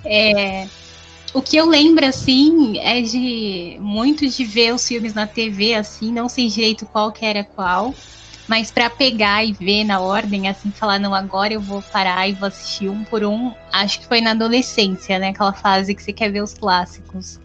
[0.05, 0.67] é.
[1.33, 6.11] O que eu lembro, assim, é de muito de ver os filmes na TV, assim,
[6.11, 7.93] não sei direito qual que era qual,
[8.47, 12.33] mas para pegar e ver na ordem, assim, falar, não, agora eu vou parar e
[12.33, 15.29] vou assistir um por um, acho que foi na adolescência, né?
[15.29, 17.37] Aquela fase que você quer ver os clássicos.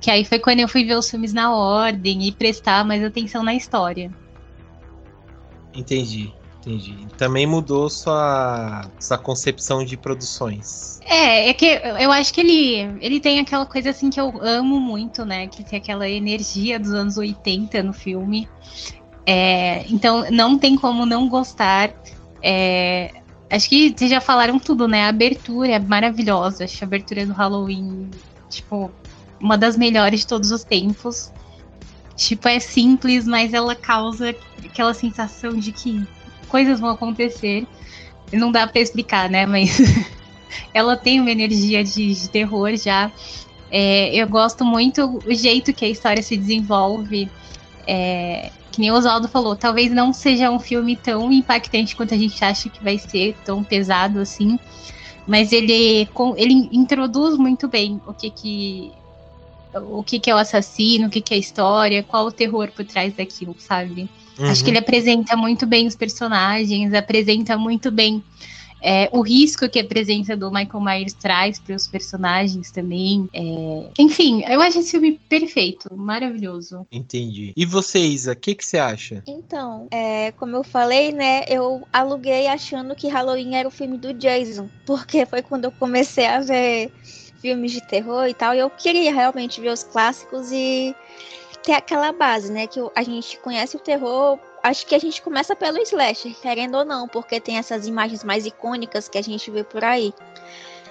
[0.00, 3.42] Que aí foi quando eu fui ver os filmes na ordem e prestar mais atenção
[3.42, 4.10] na história.
[5.74, 6.32] Entendi.
[6.68, 6.94] Entendi.
[7.16, 11.00] Também mudou sua, sua concepção de produções.
[11.02, 14.78] É, é que eu acho que ele, ele tem aquela coisa assim que eu amo
[14.78, 15.46] muito, né?
[15.46, 18.46] Que tem aquela energia dos anos 80 no filme.
[19.24, 21.90] É, então não tem como não gostar.
[22.42, 23.12] É,
[23.50, 25.06] acho que vocês já falaram tudo, né?
[25.06, 26.64] A abertura é maravilhosa.
[26.64, 28.10] Acho a abertura do Halloween,
[28.50, 28.90] tipo,
[29.40, 31.32] uma das melhores de todos os tempos.
[32.14, 36.06] Tipo, é simples, mas ela causa aquela sensação de que
[36.48, 37.66] coisas vão acontecer.
[38.32, 39.46] Não dá para explicar, né?
[39.46, 39.78] Mas
[40.74, 43.12] ela tem uma energia de, de terror já.
[43.70, 47.30] É, eu gosto muito o jeito que a história se desenvolve.
[47.86, 52.16] É, que nem o Oswaldo falou, talvez não seja um filme tão impactante quanto a
[52.16, 54.58] gente acha que vai ser, tão pesado assim.
[55.26, 58.92] Mas ele, ele introduz muito bem o que que
[59.74, 62.70] o que, que é o assassino, o que, que é a história, qual o terror
[62.74, 64.08] por trás daquilo, sabe?
[64.38, 64.50] Uhum.
[64.50, 68.22] Acho que ele apresenta muito bem os personagens, apresenta muito bem
[68.80, 73.28] é, o risco que a presença do Michael Myers traz para os personagens também.
[73.32, 73.90] É...
[73.98, 76.86] Enfim, eu acho esse filme perfeito, maravilhoso.
[76.90, 77.52] Entendi.
[77.56, 79.22] E você, Isa, o que, que você acha?
[79.26, 84.12] Então, é, como eu falei, né, eu aluguei achando que Halloween era o filme do
[84.14, 86.92] Jason, porque foi quando eu comecei a ver
[87.40, 90.94] filmes de terror e tal, e eu queria realmente ver os clássicos e
[91.62, 95.54] ter aquela base, né, que a gente conhece o terror acho que a gente começa
[95.56, 99.64] pelo slasher, querendo ou não, porque tem essas imagens mais icônicas que a gente vê
[99.64, 100.12] por aí.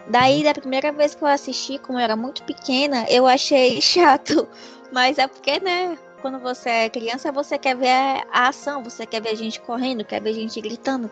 [0.10, 4.48] Daí, da primeira vez que eu assisti, como eu era muito pequena, eu achei chato.
[4.92, 9.22] Mas é porque, né, quando você é criança, você quer ver a ação, você quer
[9.22, 11.12] ver a gente correndo, quer ver a gente gritando.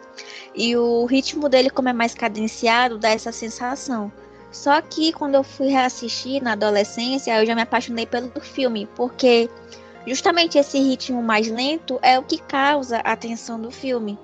[0.56, 4.12] E o ritmo dele, como é mais cadenciado, dá essa sensação.
[4.56, 9.50] Só que quando eu fui reassistir na adolescência, eu já me apaixonei pelo filme, porque
[10.08, 14.18] justamente esse ritmo mais lento é o que causa a tensão do filme.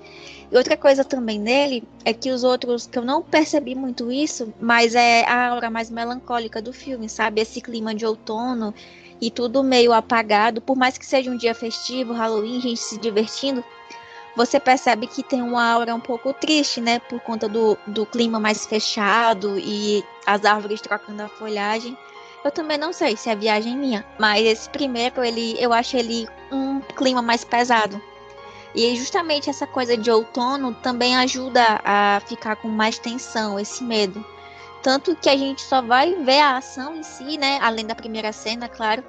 [0.50, 4.54] E outra coisa também nele é que os outros, que eu não percebi muito isso,
[4.60, 7.42] mas é a aura mais melancólica do filme, sabe?
[7.42, 8.74] Esse clima de outono
[9.20, 13.64] e tudo meio apagado, por mais que seja um dia festivo, Halloween, gente se divertindo,
[14.36, 17.00] você percebe que tem uma aura um pouco triste, né?
[17.00, 21.98] Por conta do, do clima mais fechado e as árvores trocando a folhagem.
[22.44, 26.28] Eu também não sei se é viagem minha, mas esse primeiro, ele, eu acho ele
[26.52, 28.02] um clima mais pesado.
[28.74, 34.26] E justamente essa coisa de outono também ajuda a ficar com mais tensão, esse medo.
[34.82, 37.60] Tanto que a gente só vai ver a ação em si, né?
[37.62, 39.04] Além da primeira cena, claro.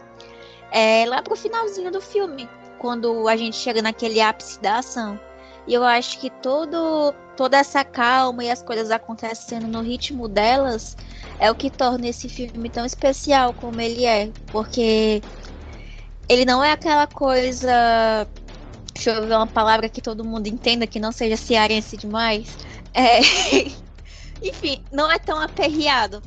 [0.70, 2.48] É lá pro finalzinho do filme.
[2.82, 5.18] Quando a gente chega naquele ápice da ação.
[5.68, 10.96] E eu acho que todo, toda essa calma e as coisas acontecendo no ritmo delas
[11.38, 14.32] é o que torna esse filme tão especial como ele é.
[14.50, 15.22] Porque
[16.28, 18.26] ele não é aquela coisa.
[18.92, 22.48] Deixa eu ver uma palavra que todo mundo entenda, que não seja cearense demais.
[22.92, 23.20] É...
[24.42, 26.20] Enfim, não é tão aperreado.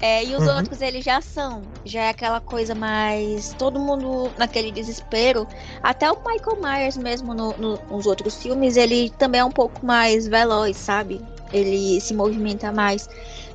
[0.00, 0.56] É, e os uhum.
[0.56, 3.54] outros eles já são, já é aquela coisa mais.
[3.54, 5.46] Todo mundo naquele desespero.
[5.82, 9.84] Até o Michael Myers mesmo no, no, nos outros filmes, ele também é um pouco
[9.84, 11.20] mais veloz, sabe?
[11.52, 13.08] Ele se movimenta mais.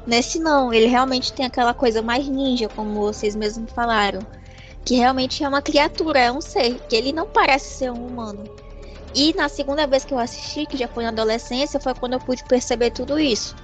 [0.07, 4.21] Nesse não, ele realmente tem aquela coisa mais ninja, como vocês mesmos falaram.
[4.85, 8.43] Que realmente é uma criatura, é um ser, que ele não parece ser um humano.
[9.13, 12.19] E na segunda vez que eu assisti, que já foi na adolescência, foi quando eu
[12.19, 13.55] pude perceber tudo isso.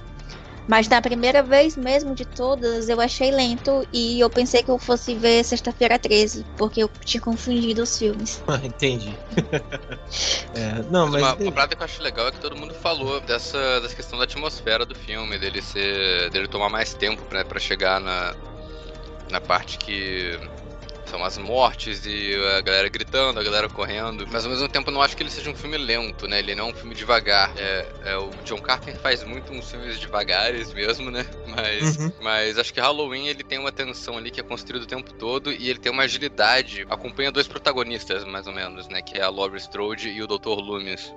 [0.66, 4.78] Mas na primeira vez mesmo de todas, eu achei lento e eu pensei que eu
[4.78, 8.42] fosse ver Sexta-feira 13, porque eu tinha confundido os filmes.
[8.56, 9.12] Ah, entendi.
[10.54, 11.20] é, não, mas.
[11.20, 14.18] Uma, uma parada que eu acho legal é que todo mundo falou dessa, dessa questão
[14.18, 16.30] da atmosfera do filme, dele ser.
[16.30, 18.34] dele tomar mais tempo né, para chegar na,
[19.30, 20.38] na parte que
[21.06, 24.26] são as mortes e a galera gritando, a galera correndo.
[24.30, 26.38] Mas ao mesmo tempo eu não acho que ele seja um filme lento, né?
[26.38, 27.52] Ele não é um filme devagar.
[27.56, 31.26] É, é o John Carpenter faz muito uns filmes devagares mesmo, né?
[31.46, 32.12] Mas, uhum.
[32.20, 35.52] mas acho que Halloween ele tem uma tensão ali que é construída o tempo todo
[35.52, 36.84] e ele tem uma agilidade.
[36.90, 39.00] Acompanha dois protagonistas, mais ou menos, né?
[39.00, 40.60] Que é a Laurie Strode e o Dr.
[40.60, 41.14] Loomis.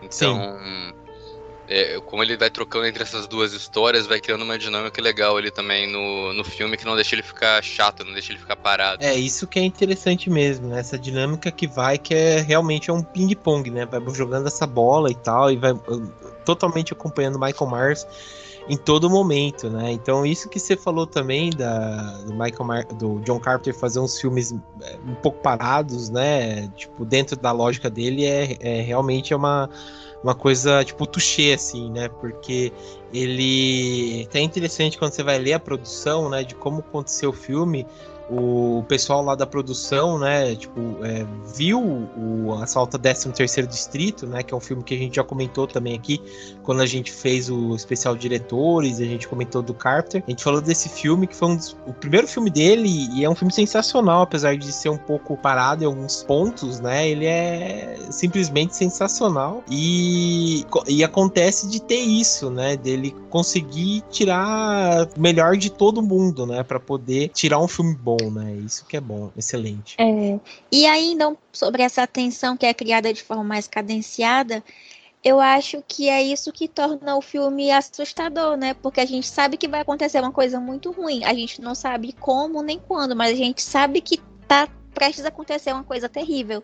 [0.00, 1.01] Então, Sim
[1.72, 5.50] é, como ele vai trocando entre essas duas histórias, vai criando uma dinâmica legal ali
[5.50, 9.02] também no, no filme que não deixa ele ficar chato, não deixa ele ficar parado.
[9.02, 10.80] É, isso que é interessante mesmo, né?
[10.80, 13.86] Essa dinâmica que vai, que é realmente é um ping-pong, né?
[13.86, 16.12] Vai jogando essa bola e tal, e vai uh,
[16.44, 18.06] totalmente acompanhando Michael Myers
[18.68, 19.92] em todo momento, né?
[19.92, 24.20] Então isso que você falou também da do Michael Mar do John Carpenter fazer uns
[24.20, 26.68] filmes é, um pouco parados, né?
[26.76, 29.68] Tipo dentro da lógica dele é, é realmente é uma
[30.22, 32.08] uma coisa tipo touché assim, né?
[32.08, 32.72] Porque
[33.12, 37.86] ele é interessante quando você vai ler a produção, né, de como aconteceu o filme
[38.34, 44.42] o pessoal lá da produção, né, tipo, é, viu o Assalto a 13º Distrito, né,
[44.42, 46.18] que é um filme que a gente já comentou também aqui,
[46.62, 50.62] quando a gente fez o especial Diretores, a gente comentou do Carter, a gente falou
[50.62, 54.22] desse filme, que foi um dos, o primeiro filme dele, e é um filme sensacional,
[54.22, 60.64] apesar de ser um pouco parado em alguns pontos, né, ele é simplesmente sensacional, e,
[60.88, 66.62] e acontece de ter isso, né, dele conseguir tirar o melhor de todo mundo, né,
[66.62, 68.54] para poder tirar um filme bom, bom, né?
[68.54, 69.96] Isso que é bom, excelente.
[69.98, 70.38] É.
[70.70, 74.62] E ainda sobre essa tensão que é criada de forma mais cadenciada,
[75.24, 78.74] eu acho que é isso que torna o filme assustador, né?
[78.74, 81.24] Porque a gente sabe que vai acontecer uma coisa muito ruim.
[81.24, 85.28] A gente não sabe como nem quando, mas a gente sabe que tá prestes a
[85.28, 86.62] acontecer uma coisa terrível.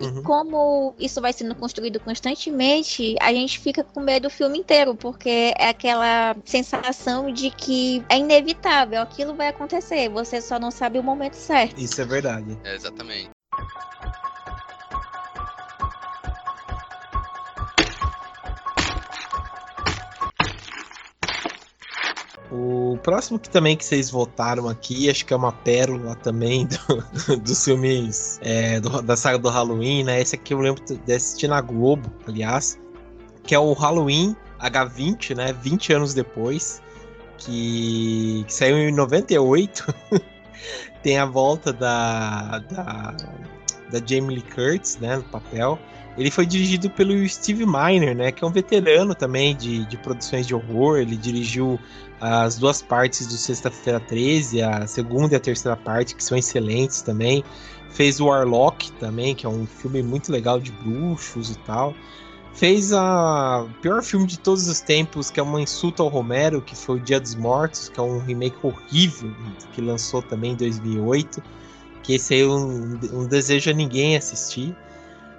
[0.00, 0.22] E uhum.
[0.22, 5.52] como isso vai sendo construído constantemente, a gente fica com medo o filme inteiro, porque
[5.56, 11.02] é aquela sensação de que é inevitável, aquilo vai acontecer, você só não sabe o
[11.02, 11.78] momento certo.
[11.78, 12.58] Isso é verdade.
[12.64, 13.33] É, exatamente.
[22.56, 27.36] O próximo que também que vocês votaram aqui, acho que é uma pérola também do,
[27.42, 30.20] dos filmes é, do, da saga do Halloween, né?
[30.20, 32.78] Esse aqui eu lembro de assistir na Globo, aliás,
[33.42, 35.52] que é o Halloween H20, né?
[35.52, 36.80] 20 anos depois,
[37.38, 39.92] que, que saiu em 98.
[41.02, 43.16] Tem a volta da, da,
[43.90, 45.16] da Jamie Lee Curtis, né?
[45.16, 45.76] No papel.
[46.16, 48.30] Ele foi dirigido pelo Steve Miner, né?
[48.30, 50.98] Que é um veterano também de, de produções de horror.
[50.98, 51.78] Ele dirigiu
[52.26, 57.02] as duas partes do Sexta-feira 13, a segunda e a terceira parte, que são excelentes
[57.02, 57.44] também.
[57.90, 61.94] Fez o Warlock também, que é um filme muito legal de bruxos e tal.
[62.54, 66.74] Fez a pior filme de todos os tempos, que é uma insulto ao Romero, que
[66.74, 69.30] foi o Dia dos Mortos, que é um remake horrível,
[69.72, 71.42] que lançou também em 2008.
[72.02, 72.58] Que esse aí eu
[73.12, 74.74] não desejo a ninguém assistir.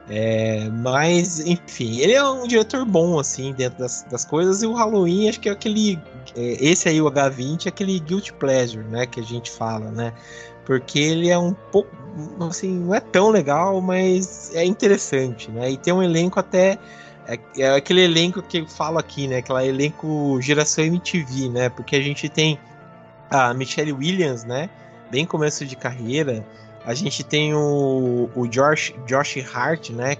[0.08, 4.74] É, mas, enfim, ele é um diretor bom, assim, dentro das, das coisas, e o
[4.74, 6.00] Halloween, acho que é aquele.
[6.36, 10.14] É, esse aí, o H20, é aquele guilt pleasure, né, que a gente fala, né?
[10.66, 11.90] Porque ele é um pouco.
[12.50, 15.72] Assim, não é tão legal, mas é interessante, né?
[15.72, 16.80] E tem um elenco até.
[17.28, 19.38] É, é aquele elenco que eu falo aqui, né?
[19.38, 21.70] Aquele elenco geração MTV, né?
[21.70, 22.60] Porque a gente tem
[23.30, 24.70] a Michelle Williams, né?
[25.12, 26.44] Bem começo de carreira.
[26.86, 30.18] A gente tem o, o Josh, Josh Hart, né?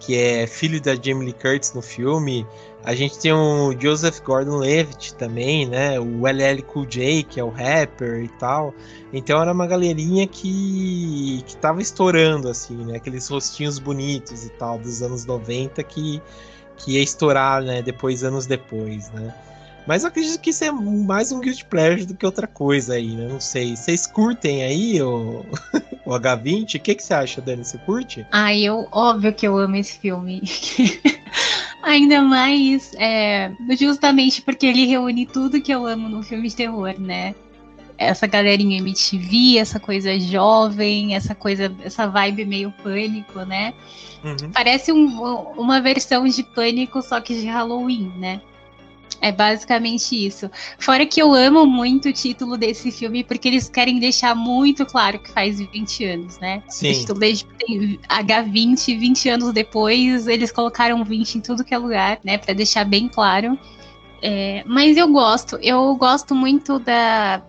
[0.00, 2.46] Que é filho da Jamie Lee Curtis no filme.
[2.88, 6.00] A gente tem o Joseph Gordon-Levitt também, né?
[6.00, 8.74] O LL Cool J, que é o rapper e tal.
[9.12, 12.96] Então era uma galerinha que, que tava estourando, assim, né?
[12.96, 16.22] Aqueles rostinhos bonitos e tal, dos anos 90 que,
[16.78, 17.82] que ia estourar, né?
[17.82, 19.34] Depois, anos depois, né?
[19.86, 23.14] Mas eu acredito que isso é mais um Guilty Pleasure do que outra coisa aí,
[23.14, 23.28] né?
[23.28, 23.76] Não sei.
[23.76, 25.44] Vocês curtem aí o,
[26.06, 26.76] o H20?
[26.76, 27.62] O que, que você acha, Dani?
[27.62, 28.26] Você curte?
[28.32, 30.42] Ah, eu, óbvio que eu amo esse filme.
[31.82, 36.94] Ainda mais é, justamente porque ele reúne tudo que eu amo no filme de terror,
[36.98, 37.34] né?
[37.96, 43.74] Essa galerinha MTV, essa coisa jovem, essa coisa, essa vibe meio pânico, né?
[44.24, 44.50] Uhum.
[44.52, 45.06] Parece um,
[45.56, 48.40] uma versão de pânico, só que de Halloween, né?
[49.20, 50.50] É basicamente isso.
[50.78, 55.18] Fora que eu amo muito o título desse filme, porque eles querem deixar muito claro
[55.18, 56.62] que faz 20 anos, né?
[56.68, 56.90] Sim.
[56.90, 57.46] O título desde
[58.08, 62.38] H20, 20 anos depois, eles colocaram 20 em tudo que é lugar, né?
[62.38, 63.58] Pra deixar bem claro.
[64.22, 67.42] É, mas eu gosto, eu gosto muito da.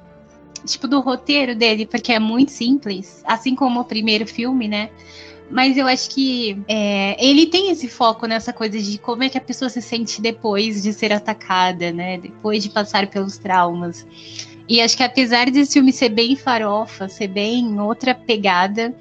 [0.65, 4.89] Tipo, do roteiro dele, porque é muito simples, assim como o primeiro filme, né?
[5.50, 9.38] Mas eu acho que é, ele tem esse foco nessa coisa de como é que
[9.38, 12.18] a pessoa se sente depois de ser atacada, né?
[12.20, 14.06] Depois de passar pelos traumas.
[14.68, 18.96] E acho que apesar desse filme ser bem farofa, ser bem outra pegada,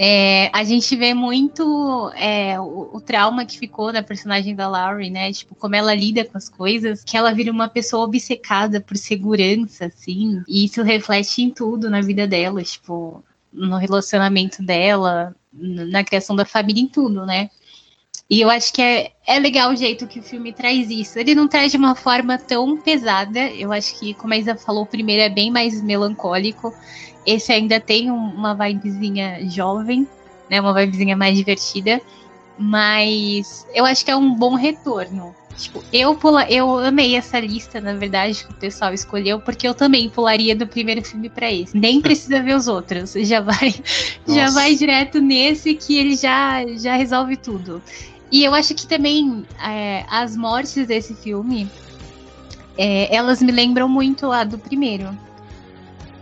[0.00, 5.10] é, a gente vê muito é, o, o, trauma que ficou na personagem da Laurie,
[5.10, 5.32] né?
[5.32, 9.86] Tipo, como ela lida com as coisas, que ela vira uma pessoa obcecada por segurança,
[9.86, 16.36] assim, e isso reflete em tudo na vida dela, tipo, no relacionamento dela, na criação
[16.36, 17.50] da família, em tudo, né?
[18.30, 21.18] E eu acho que é, é legal o jeito que o filme traz isso.
[21.18, 23.40] Ele não traz de uma forma tão pesada.
[23.50, 26.74] Eu acho que, como a Isa falou, o primeiro é bem mais melancólico.
[27.24, 30.06] Esse ainda tem uma vibezinha jovem,
[30.50, 30.60] né?
[30.60, 32.02] Uma vibezinha mais divertida.
[32.58, 35.34] Mas eu acho que é um bom retorno.
[35.58, 39.74] Tipo, eu, pula, eu amei essa lista, na verdade, que o pessoal escolheu, porque eu
[39.74, 41.76] também pularia do primeiro filme para esse.
[41.76, 43.14] Nem precisa ver os outros.
[43.28, 43.74] Já vai,
[44.26, 47.82] já vai direto nesse que ele já, já resolve tudo.
[48.30, 51.68] E eu acho que também é, as mortes desse filme,
[52.76, 55.16] é, elas me lembram muito a do primeiro.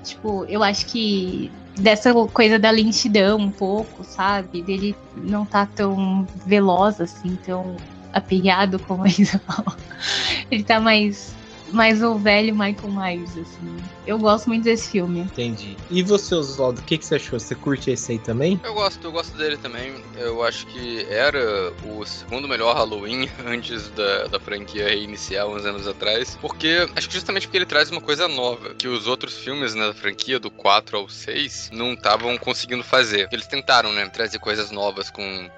[0.03, 4.63] Tipo, eu acho que dessa coisa da lentidão um pouco, sabe?
[4.63, 7.77] Dele não tá tão veloz assim, tão
[8.17, 9.77] apegado como Isa falou.
[10.51, 11.37] Ele tá mais
[11.73, 13.77] mais o velho Michael Myers, assim.
[14.07, 15.21] Eu gosto muito desse filme.
[15.21, 15.77] Entendi.
[15.91, 17.39] E você, Oswaldo, o que, que você achou?
[17.39, 18.61] Você curte esse aí também?
[18.63, 19.95] Eu gosto, eu gosto dele também.
[20.17, 25.87] Eu acho que era o segundo melhor Halloween antes da, da franquia reiniciar uns anos
[25.87, 26.39] atrás.
[26.41, 29.87] Porque, acho que justamente porque ele traz uma coisa nova, que os outros filmes né,
[29.89, 33.29] da franquia, do 4 ao 6, não estavam conseguindo fazer.
[33.33, 35.51] Eles tentaram, né, trazer coisas novas com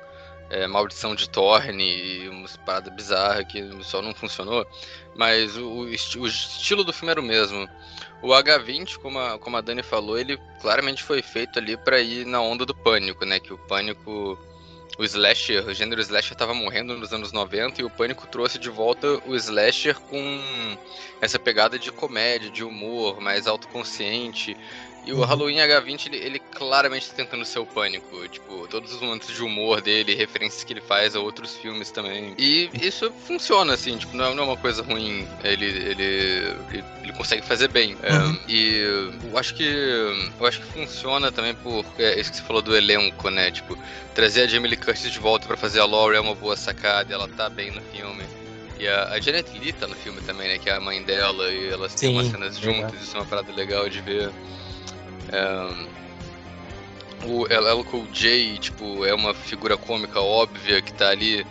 [0.51, 4.67] é, Maldição de Thorne e umas paradas bizarras que só não funcionou.
[5.15, 7.69] Mas o, o, esti o, estilo do filme era o mesmo.
[8.23, 12.25] O H20, como a, como a Dani falou, ele claramente foi feito ali para ir
[12.25, 13.39] na onda do pânico, né?
[13.39, 14.39] Que o pânico.
[14.99, 18.69] O slasher, o gênero slasher estava morrendo nos anos 90 e o Pânico trouxe de
[18.69, 20.77] volta o slasher com
[21.21, 24.57] essa pegada de comédia, de humor, mais autoconsciente
[25.09, 28.29] E o Halloween H20, ele, ele claramente está tentando ser o pânico.
[28.29, 32.35] Tipo, todos os momentos de humor dele, referências que ele faz a outros filmes também.
[32.37, 35.27] E isso funciona, assim, tipo, não é, não é uma coisa ruim.
[35.43, 36.55] Ele, ele,
[37.03, 37.97] ele, consegue fazer bem.
[38.03, 38.39] É, uhum.
[38.47, 39.65] E eu acho que.
[40.39, 41.87] Eu acho que funciona também por.
[41.99, 43.51] É isso que você falou do elenco, né?
[43.51, 43.79] Tipo,
[44.15, 47.15] trazer a Jamie Lee Curtis de volta para fazer a Laurie é uma boa sacada,
[47.15, 48.25] ela tá bem no filme.
[48.79, 50.59] E a, a Janet Lee tá no filme também, né?
[50.59, 53.27] Que é a mãe dela, e elas Sim, têm umas cenas juntas, isso é uma
[53.27, 54.31] parada legal de ver.
[57.25, 61.45] O LL Cool J, tipo, é uma figura cômica óbvia que tá ali,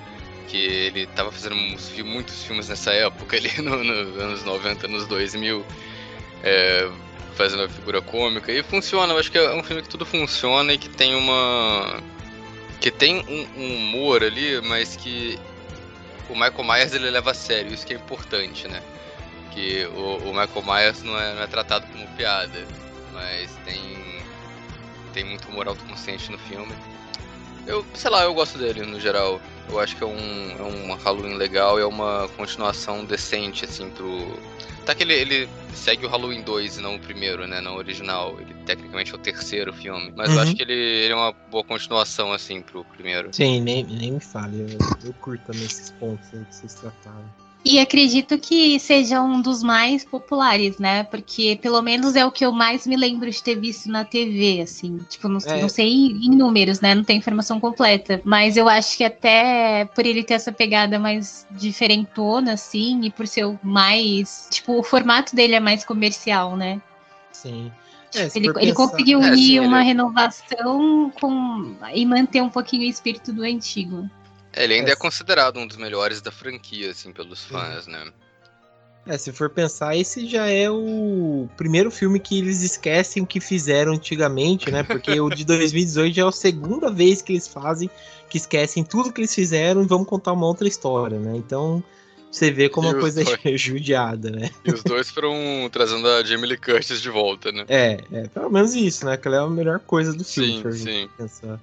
[0.47, 5.65] que ele tava fazendo muitos filmes nessa época ali, nos no anos 90, nos 2000,
[6.43, 6.89] é,
[7.35, 10.73] fazendo a figura cômica, e funciona, eu acho que é um filme que tudo funciona
[10.73, 12.01] e que tem uma...
[12.79, 15.37] que tem um, um humor ali, mas que
[16.29, 18.81] o Michael Myers ele leva a sério, isso que é importante, né?
[19.51, 22.65] Que o, o Michael Myers não é, não é tratado como piada
[23.17, 24.21] mas tem
[25.13, 26.71] tem muito humor autoconsciente no filme.
[27.65, 29.41] Eu, sei lá, eu gosto dele no geral.
[29.67, 33.89] Eu acho que é um, é um Halloween legal e é uma continuação decente, assim,
[33.89, 34.39] pro.
[34.85, 37.59] Tá que ele, ele segue o Halloween 2 e não o primeiro, né?
[37.59, 38.39] Não o original.
[38.39, 40.13] Ele tecnicamente é o terceiro filme.
[40.15, 40.35] Mas uhum.
[40.35, 43.29] eu acho que ele, ele, é uma boa continuação, assim, pro primeiro.
[43.33, 44.61] Sim, nem, nem me fale.
[44.61, 47.46] Eu, eu curto também esses pontos aí que vocês trataram.
[47.69, 51.03] E acredito que seja um dos mais populares, né?
[51.03, 54.61] Porque pelo menos é o que eu mais me lembro de ter visto na TV,
[54.61, 54.99] assim.
[55.09, 55.61] Tipo, não, é.
[55.61, 56.95] não sei em números, né?
[56.95, 58.21] Não tem informação completa.
[58.23, 63.27] Mas eu acho que até por ele ter essa pegada mais diferentona, assim, e por
[63.27, 64.47] ser o mais.
[64.49, 66.81] Tipo, o formato dele é mais comercial, né?
[67.33, 67.69] Sim.
[68.15, 69.87] É, ele, ele, conseguiu é, unir é, uma ele...
[69.87, 74.09] renovação com e manter um pouquinho o espírito do antigo.
[74.57, 74.93] Ele ainda é.
[74.93, 78.11] é considerado um dos melhores da franquia, assim, pelos fãs, né?
[79.07, 83.39] É, se for pensar, esse já é o primeiro filme que eles esquecem o que
[83.39, 84.83] fizeram antigamente, né?
[84.83, 87.89] Porque o de 2018 já é a segunda vez que eles fazem,
[88.29, 91.37] que esquecem tudo que eles fizeram e vamos contar uma outra história, né?
[91.37, 91.81] Então,
[92.29, 93.39] você vê como e uma coisa dois...
[93.45, 94.49] é judiada, né?
[94.65, 95.33] E os dois foram
[95.71, 97.63] trazendo a Jamie Lee Curtis de volta, né?
[97.69, 99.15] É, é pelo menos isso, né?
[99.15, 100.61] Que ela é a melhor coisa do filme.
[100.73, 101.09] Sim, sim.
[101.17, 101.59] Pensar.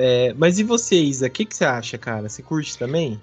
[0.00, 1.26] É, mas e você, Isa?
[1.26, 2.28] O que, que você acha, cara?
[2.28, 3.20] Você curte também?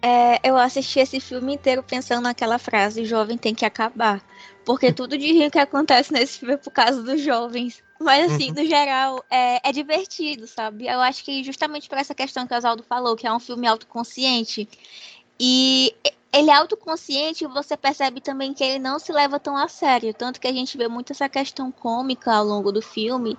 [0.00, 4.24] É, eu assisti esse filme inteiro pensando naquela frase: jovem tem que acabar.
[4.64, 7.82] Porque tudo de ruim que acontece nesse filme é por causa dos jovens.
[8.00, 8.54] Mas, assim, uhum.
[8.54, 10.86] no geral, é, é, divertido, sabe?
[10.86, 13.66] Eu acho que justamente por essa questão que o Oswaldo falou, que é um filme
[13.66, 14.66] autoconsciente.
[15.38, 15.94] E
[16.32, 20.12] ele é autoconsciente e você percebe também que ele não se leva tão a sério.
[20.12, 23.36] Tanto que a gente vê muito essa questão cômica ao longo do filme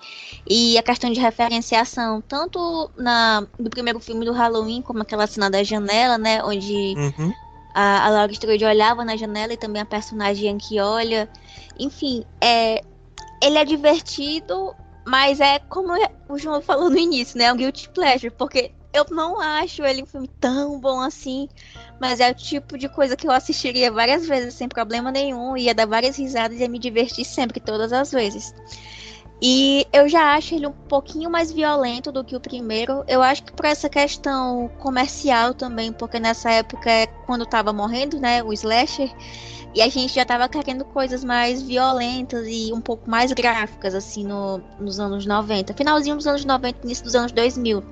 [0.47, 2.19] e a questão de referenciação.
[2.21, 6.43] Tanto na, no primeiro filme do Halloween, como aquela cena da janela, né?
[6.43, 7.31] Onde uhum.
[7.75, 11.29] a, a Laura Strode olhava na janela e também a personagem que olha.
[11.77, 12.81] Enfim, é,
[13.41, 14.73] ele é divertido,
[15.05, 15.93] mas é como
[16.27, 17.45] o João falou no início, né?
[17.45, 21.47] É um guilty pleasure, porque eu não acho ele um filme tão bom assim,
[21.99, 25.73] mas é o tipo de coisa que eu assistiria várias vezes sem problema nenhum, ia
[25.73, 28.53] dar várias risadas e ia me divertir sempre, todas as vezes.
[29.41, 33.05] E eu já acho ele um pouquinho mais violento do que o primeiro.
[33.07, 38.19] Eu acho que por essa questão comercial também, porque nessa época é quando tava morrendo,
[38.19, 39.09] né, o slasher,
[39.73, 44.25] e a gente já tava querendo coisas mais violentas e um pouco mais gráficas, assim,
[44.25, 45.73] no, nos anos 90.
[45.73, 47.83] Finalzinho dos anos 90, início dos anos 2000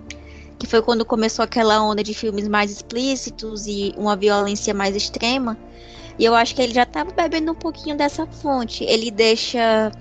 [0.57, 5.57] que foi quando começou aquela onda de filmes mais explícitos e uma violência mais extrema.
[6.17, 8.83] E eu acho que ele já estava bebendo um pouquinho dessa fonte.
[8.83, 9.91] Ele deixa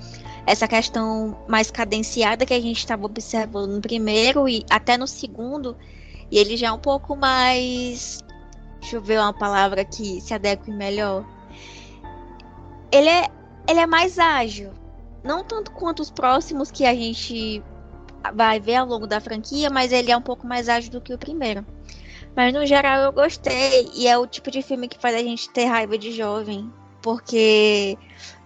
[0.47, 5.77] essa questão mais cadenciada que a gente estava observando no primeiro e até no segundo,
[6.31, 8.21] e ele já é um pouco mais.
[8.81, 11.27] Deixa eu ver uma palavra que se adeque melhor.
[12.93, 13.29] Ele é,
[13.69, 14.71] ele é mais ágil.
[15.25, 17.63] Não tanto quanto os próximos que a gente
[18.33, 21.13] vai ver ao longo da franquia, mas ele é um pouco mais ágil do que
[21.13, 21.65] o primeiro.
[22.35, 25.49] Mas no geral eu gostei, e é o tipo de filme que faz a gente
[25.49, 26.71] ter raiva de jovem,
[27.01, 27.97] porque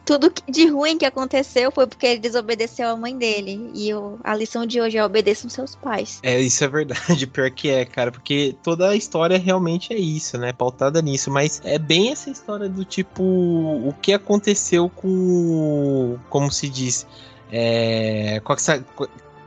[0.04, 3.70] tudo de ruim que aconteceu foi porque ele desobedeceu a mãe dele.
[3.74, 6.18] E eu, a lição de hoje é obedeçam seus pais.
[6.22, 10.36] É, isso é verdade, pior que é, cara, porque toda a história realmente é isso,
[10.36, 10.52] né?
[10.52, 16.68] Pautada nisso, mas é bem essa história do tipo, o que aconteceu com, como se
[16.68, 17.06] diz,
[17.52, 18.84] é, com essa,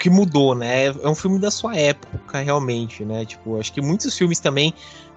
[0.04, 0.88] que mudou, né?
[0.88, 3.24] É um filme da sua época, realmente, né?
[3.24, 4.74] Tipo, acho que muitos filmes também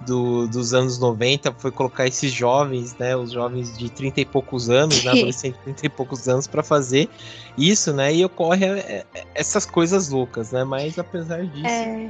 [0.07, 3.17] do, dos anos 90 foi colocar esses jovens, né?
[3.17, 5.11] Os jovens de 30 e poucos anos, né?
[5.19, 7.09] Adolescentes de 30 e poucos anos para fazer
[7.59, 8.15] isso, né?
[8.15, 10.63] E ocorre é, é, essas coisas loucas, né?
[10.63, 11.67] Mas apesar disso.
[11.67, 12.09] É...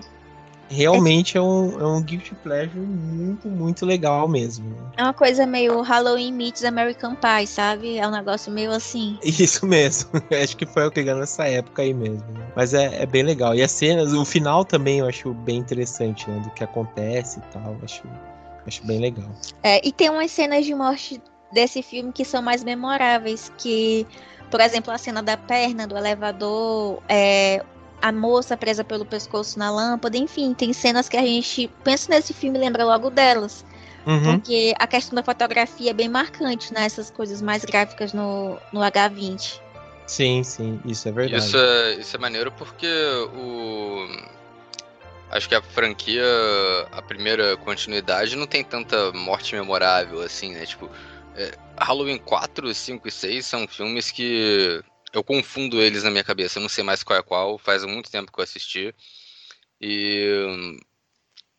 [0.68, 4.74] realmente é, um, é um gift pleasure muito, muito legal mesmo.
[4.96, 7.98] É uma coisa meio Halloween meets American Pie, sabe?
[7.98, 9.18] É um negócio meio assim.
[9.22, 10.10] Isso mesmo.
[10.42, 12.26] acho que foi eu pegando essa época aí mesmo.
[12.32, 12.46] Né?
[12.54, 13.54] Mas é, é, bem legal.
[13.54, 16.40] E as cenas, o final também eu acho bem interessante, né?
[16.40, 17.76] Do que acontece e tal.
[17.82, 18.02] Acho,
[18.66, 19.30] acho bem legal.
[19.62, 21.20] É, e tem umas cenas de morte
[21.52, 24.06] desse filme que são mais memoráveis, que,
[24.50, 27.62] por exemplo, a cena da perna, do elevador, é,
[28.06, 32.32] a moça presa pelo pescoço na lâmpada, enfim, tem cenas que a gente pensa nesse
[32.32, 33.64] filme e lembra logo delas.
[34.06, 34.38] Uhum.
[34.38, 36.84] Porque a questão da fotografia é bem marcante, né?
[36.84, 39.60] Essas coisas mais gráficas no, no H20.
[40.06, 41.44] Sim, sim, isso é verdade.
[41.44, 42.86] Isso é, isso é maneiro porque
[43.34, 44.06] o.
[45.28, 46.24] Acho que a franquia,
[46.92, 50.64] a primeira continuidade, não tem tanta morte memorável assim, né?
[50.64, 50.88] Tipo,
[51.34, 54.80] é, Halloween 4, 5 e 6 são filmes que
[55.16, 58.10] eu confundo eles na minha cabeça, eu não sei mais qual é qual, faz muito
[58.10, 58.94] tempo que eu assisti.
[59.80, 60.78] E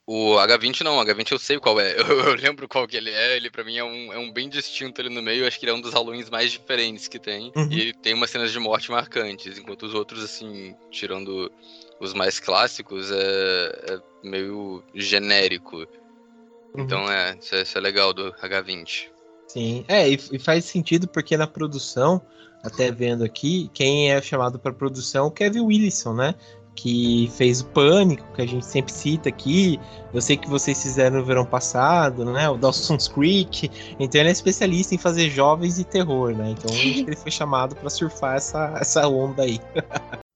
[0.05, 3.09] o H20 não, o H20 eu sei qual é, eu, eu, lembro qual que ele
[3.09, 5.65] é, ele pra mim é um, é um bem distinto ali no meio, acho que
[5.65, 7.71] ele é um dos Halloweens mais diferentes que tem, uhum.
[7.71, 11.51] e tem umas cenas de morte marcantes, enquanto os outros, assim, tirando
[11.99, 15.77] os mais clássicos, é, é meio genérico.
[15.77, 16.83] Uhum.
[16.83, 19.16] Então é isso, é, isso é legal do H20.
[19.47, 22.21] Sim, é, e, e faz sentido porque na produção,
[22.61, 26.35] até vendo aqui, quem é chamado para produção é o Kevin Wilson, né?
[26.75, 29.79] Que fez o Pânico, que a gente sempre cita aqui.
[30.13, 32.47] Eu sei que vocês fizeram no verão passado, né?
[32.49, 33.71] O Dawson's Creek.
[33.99, 36.51] Então ele é especialista em fazer jovens e terror, né?
[36.51, 39.59] Então ele foi chamado para surfar essa, essa onda aí.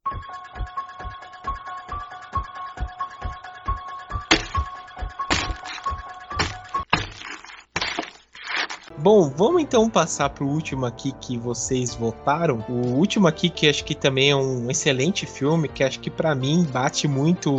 [9.02, 12.64] Bom, vamos então passar para o último aqui que vocês votaram.
[12.70, 16.36] O último aqui que acho que também é um excelente filme, que acho que para
[16.36, 17.52] mim bate muito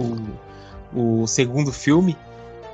[0.95, 2.17] o, o, segundo filme,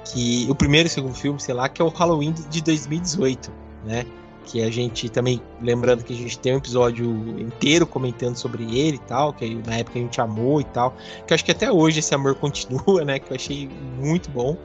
[0.05, 3.51] que o primeiro e segundo filme, sei lá, que é o Halloween de 2018,
[3.87, 4.05] né?
[4.45, 8.97] Que a gente também, lembrando que a gente tem um episódio inteiro comentando sobre ele
[8.97, 10.95] e tal, que na época a gente amou e tal,
[11.27, 13.19] que acho que até hoje esse amor continua, né?
[13.19, 13.67] Que eu achei
[13.99, 14.59] muito bom.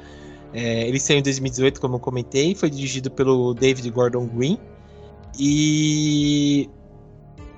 [0.54, 4.60] É, ele saiu em 2018, como eu comentei, foi dirigido pelo David Gordon Green.
[5.38, 6.70] E,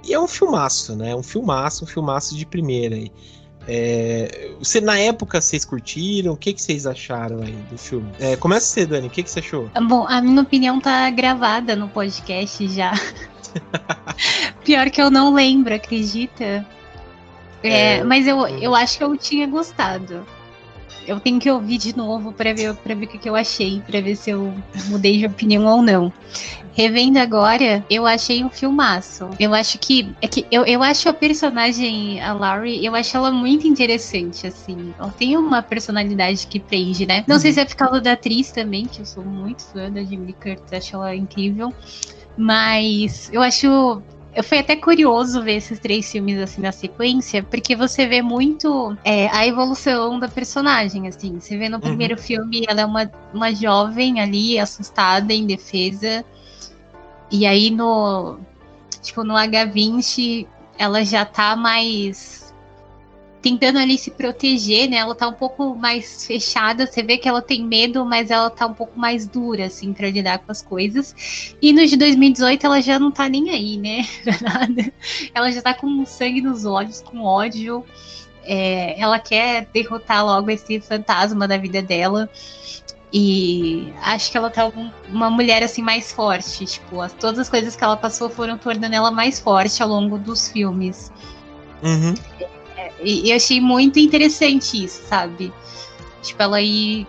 [0.04, 1.14] e é um filmaço, né?
[1.16, 2.98] Um filmaço, um filmaço de primeira.
[3.68, 6.34] É, você, na época, vocês curtiram?
[6.34, 8.10] O que, que vocês acharam aí do filme?
[8.20, 9.08] É, começa você, Dani.
[9.08, 9.70] O que, que você achou?
[9.88, 12.94] Bom, a minha opinião tá gravada no podcast já.
[14.64, 16.66] Pior que eu não lembro, acredita?
[17.64, 20.26] É, é, mas eu, eu acho que eu tinha gostado.
[21.08, 23.82] Eu tenho que ouvir de novo para ver, pra ver o que, que eu achei,
[23.82, 24.54] para ver se eu
[24.88, 26.12] mudei de opinião ou não.
[26.74, 29.30] Revendo agora, eu achei um filmaço.
[29.40, 30.14] Eu acho que.
[30.22, 34.94] É que eu, eu acho a personagem, a Laurie, eu acho ela muito interessante, assim.
[35.00, 37.24] Ela tem uma personalidade que prende, né?
[37.28, 37.42] Não uhum.
[37.42, 40.34] sei se é por causa da atriz também, que eu sou muito fã da Jamie
[40.34, 41.74] Curtis, acho ela incrível.
[42.38, 44.04] Mas eu acho
[44.44, 49.28] foi até curioso ver esses três filmes assim na sequência, porque você vê muito é,
[49.30, 51.40] a evolução da personagem, assim.
[51.40, 51.82] Você vê no uhum.
[51.82, 56.24] primeiro filme, ela é uma, uma jovem ali, assustada, indefesa.
[57.32, 58.40] E aí no.
[59.02, 62.45] Tipo, no H20, ela já tá mais
[63.46, 64.98] tentando ali se proteger, né?
[64.98, 68.66] Ela tá um pouco mais fechada, você vê que ela tem medo, mas ela tá
[68.66, 71.56] um pouco mais dura, assim, pra lidar com as coisas.
[71.62, 74.04] E no de 2018 ela já não tá nem aí, né?
[74.42, 74.92] nada.
[75.32, 77.86] Ela já tá com sangue nos olhos, com ódio.
[78.44, 82.28] É, ela quer derrotar logo esse fantasma da vida dela.
[83.14, 84.72] E acho que ela tá
[85.08, 86.66] uma mulher assim mais forte.
[86.66, 90.18] Tipo, as, todas as coisas que ela passou foram tornando ela mais forte ao longo
[90.18, 91.14] dos filmes.
[91.84, 92.16] Uhum.
[93.06, 95.54] E, eu achei muito interessante isso, sabe?
[96.24, 97.06] Tipo, ela ir,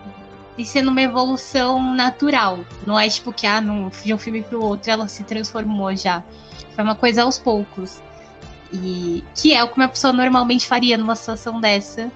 [0.58, 2.60] ir sendo uma evolução natural.
[2.86, 6.22] Não é tipo que, ah, num, de um filme pro outro ela se transformou já.
[6.74, 8.02] Foi uma coisa aos poucos.
[8.72, 12.12] E que é o que uma pessoa normalmente faria numa situação dessa.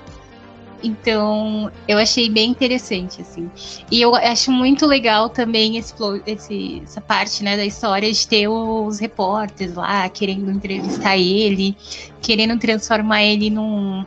[0.82, 3.50] Então, eu achei bem interessante, assim.
[3.90, 8.98] E eu acho muito legal também esse, essa parte, né, da história de ter os
[8.98, 11.76] repórteres lá querendo entrevistar ele,
[12.20, 14.04] querendo transformar ele num.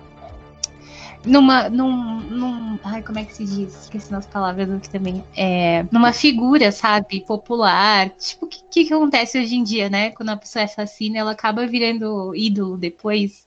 [1.26, 1.69] Numa.
[1.69, 3.84] Num, num, ai, como é que se diz?
[3.84, 5.24] Esqueci nas palavras aqui também.
[5.36, 7.21] É, numa figura, sabe?
[7.21, 8.09] Popular.
[8.09, 10.11] Tipo, o que, que acontece hoje em dia, né?
[10.11, 13.45] Quando a pessoa é assassina, ela acaba virando ídolo depois.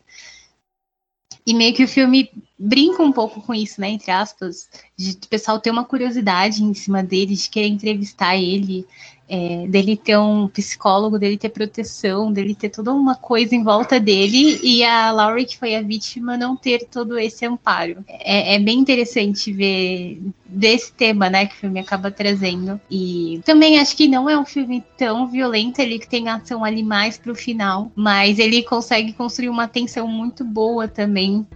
[1.46, 3.88] E meio que o filme brinca um pouco com isso, né?
[3.88, 8.86] Entre aspas, de o pessoal ter uma curiosidade em cima dele, de querer entrevistar ele,
[9.28, 13.98] é, dele ter um psicólogo, dele ter proteção, dele ter toda uma coisa em volta
[14.00, 18.04] dele, e a Laurie, que foi a vítima, não ter todo esse amparo.
[18.08, 22.80] É, é bem interessante ver desse tema, né, que o filme acaba trazendo.
[22.90, 26.82] E também acho que não é um filme tão violento, ele que tem ação ali
[26.82, 31.46] mais pro final, mas ele consegue construir uma tensão muito boa também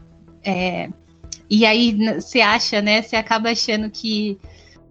[0.42, 0.90] é,
[1.50, 3.02] e aí você acha, né?
[3.02, 4.38] Você acaba achando que,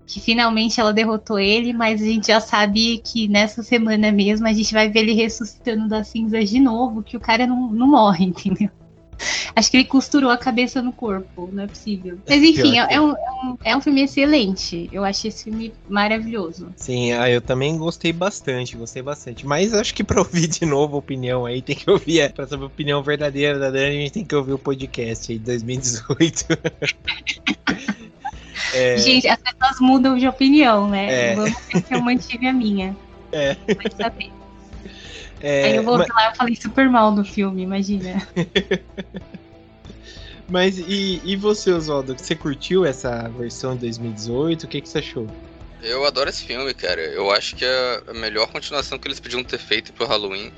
[0.06, 4.52] que finalmente ela derrotou ele, mas a gente já sabe que nessa semana mesmo a
[4.52, 8.26] gente vai ver ele ressuscitando das cinzas de novo, que o cara não, não morre,
[8.28, 8.70] entendeu?
[9.56, 12.18] Acho que ele costurou a cabeça no corpo, não é possível.
[12.28, 14.90] Mas enfim, é, é, um, é, um, é um filme excelente.
[14.92, 16.72] Eu achei esse filme maravilhoso.
[16.76, 19.46] Sim, ah, eu também gostei bastante, gostei bastante.
[19.46, 22.48] Mas acho que pra ouvir de novo a opinião aí, tem que ouvir, é, pra
[22.48, 25.46] saber a opinião verdadeira da Dani, a gente tem que ouvir o podcast aí de
[25.46, 26.46] 2018.
[28.74, 28.98] é...
[28.98, 31.32] Gente, as pessoas mudam de opinião, né?
[31.32, 31.36] É.
[31.36, 32.96] Vamos ver se eu mantive a minha.
[33.32, 33.56] É.
[33.56, 34.39] Pode saber.
[35.42, 36.26] É, Aí eu voltei mas...
[36.26, 38.28] lá e falei super mal do filme, imagina.
[40.50, 42.18] mas e, e você, Oswaldo?
[42.18, 44.64] Você curtiu essa versão de 2018?
[44.64, 45.28] O que, que você achou?
[45.82, 47.02] Eu adoro esse filme, cara.
[47.02, 50.52] Eu acho que é a melhor continuação que eles podiam ter feito pro Halloween.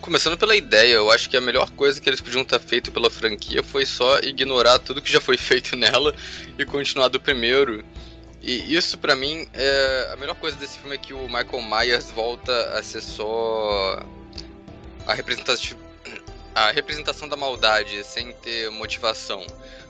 [0.00, 3.10] Começando pela ideia, eu acho que a melhor coisa que eles podiam ter feito pela
[3.10, 6.14] franquia foi só ignorar tudo que já foi feito nela
[6.56, 7.84] e continuar do primeiro.
[8.42, 12.10] E isso para mim é a melhor coisa desse filme é que o Michael Myers
[12.10, 14.02] volta a ser só
[15.06, 15.76] a representação,
[16.54, 19.44] a representação da maldade sem ter motivação.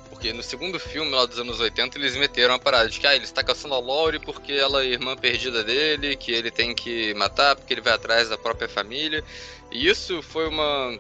[0.09, 3.15] Porque no segundo filme, lá dos anos 80, eles meteram a parada de que ah,
[3.15, 7.15] ele está caçando a Lori porque ela é irmã perdida dele, que ele tem que
[7.15, 9.25] matar porque ele vai atrás da própria família.
[9.71, 10.99] E isso foi uma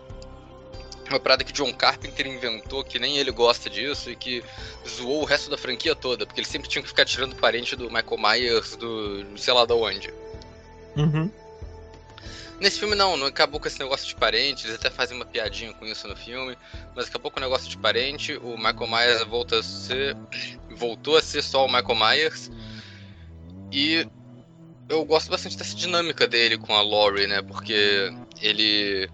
[1.10, 4.42] uma parada que John Carpenter inventou, que nem ele gosta disso, e que
[4.88, 7.90] zoou o resto da franquia toda, porque ele sempre tinha que ficar tirando parente do
[7.90, 10.12] Michael Myers, do sei lá da onde.
[10.96, 11.30] Uhum.
[12.60, 15.72] Nesse filme não, não acabou com esse negócio de parente, eles até fazem uma piadinha
[15.72, 16.56] com isso no filme,
[16.94, 20.14] mas acabou com o negócio de parente, o Michael Myers voltou a ser,
[20.70, 22.50] voltou a ser só o Michael Myers,
[23.72, 24.06] e
[24.90, 29.08] eu gosto bastante dessa dinâmica dele com a Laurie, né, porque ele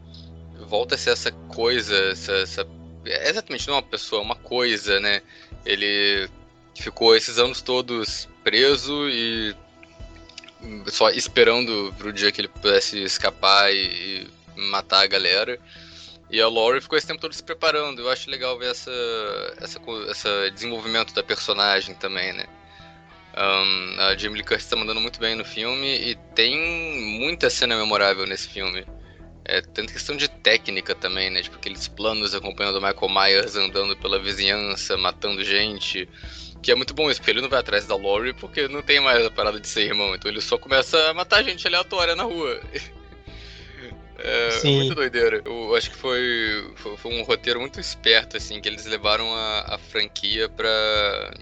[0.66, 2.68] volta a ser essa coisa, essa, essa
[3.04, 5.22] é exatamente não uma pessoa, uma coisa, né,
[5.64, 6.28] ele
[6.74, 9.54] ficou esses anos todos preso e
[10.86, 15.58] só esperando pro dia que ele pudesse escapar e, matar a galera.
[16.30, 18.00] E a Laurie ficou esse tempo todo se preparando.
[18.00, 18.90] Eu acho legal ver essa,
[19.60, 22.46] essa, essa desenvolvimento da personagem também, né?
[23.36, 26.58] Um, a Jamie Lee Curtis tá mandando muito bem no filme e tem
[27.20, 28.84] muita cena memorável nesse filme.
[29.48, 31.42] É, tanto questão de técnica também, né?
[31.42, 36.08] Tipo, aqueles planos acompanhando o Michael Myers andando pela vizinhança, matando gente.
[36.62, 38.98] Que é muito bom isso, porque ele não vai atrás da Lori porque não tem
[38.98, 40.14] mais a parada de ser irmão.
[40.14, 42.60] Então ele só começa a matar gente aleatória na rua.
[44.18, 44.76] É Sim.
[44.76, 45.42] muito doideira.
[45.44, 49.74] Eu acho que foi, foi, foi, um roteiro muito esperto, assim, que eles levaram a,
[49.74, 50.68] a franquia para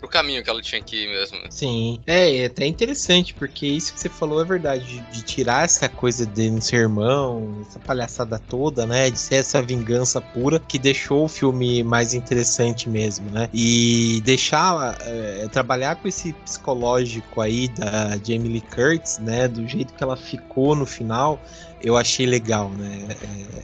[0.02, 1.38] o caminho que ela tinha ir mesmo.
[1.50, 2.00] Sim.
[2.06, 5.88] É, é até interessante, porque isso que você falou é verdade, de, de tirar essa
[5.88, 9.10] coisa de não ser irmão, essa palhaçada toda, né?
[9.10, 13.48] De ser essa vingança pura que deixou o filme mais interessante mesmo, né?
[13.52, 19.46] E deixar é, trabalhar com esse psicológico aí da Jamie Lee Curtis, né?
[19.48, 21.40] Do jeito que ela ficou no final
[21.84, 23.06] eu achei legal, né?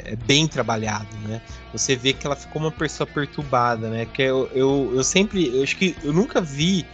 [0.05, 1.41] É, é, bem trabalhado, né?
[1.73, 4.07] Você vê que ela ficou uma pessoa perturbada, né?
[4.07, 6.87] Que eu, eu, eu sempre, eu acho que eu nunca vi,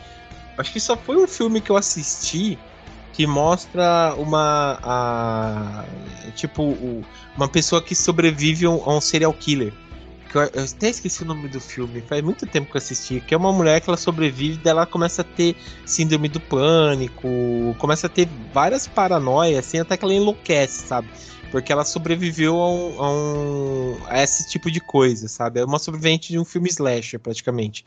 [0.57, 2.57] acho que só foi um filme que eu assisti
[3.13, 5.85] que mostra uma, a,
[6.35, 6.77] tipo,
[7.37, 9.73] uma pessoa que sobrevive a um serial killer
[10.37, 13.21] que eu, eu, até esqueci o nome do filme, faz muito tempo que eu assisti,
[13.21, 15.57] que é uma mulher que ela sobrevive, dela começa a ter
[15.87, 17.27] síndrome do pânico,
[17.79, 21.09] começa a ter várias paranoias, assim, até que ela enlouquece, sabe?
[21.51, 25.61] Porque ela sobreviveu a, um, a, um, a esse tipo de coisa, sabe?
[25.61, 27.85] É uma sobrevivente de um filme slasher, praticamente.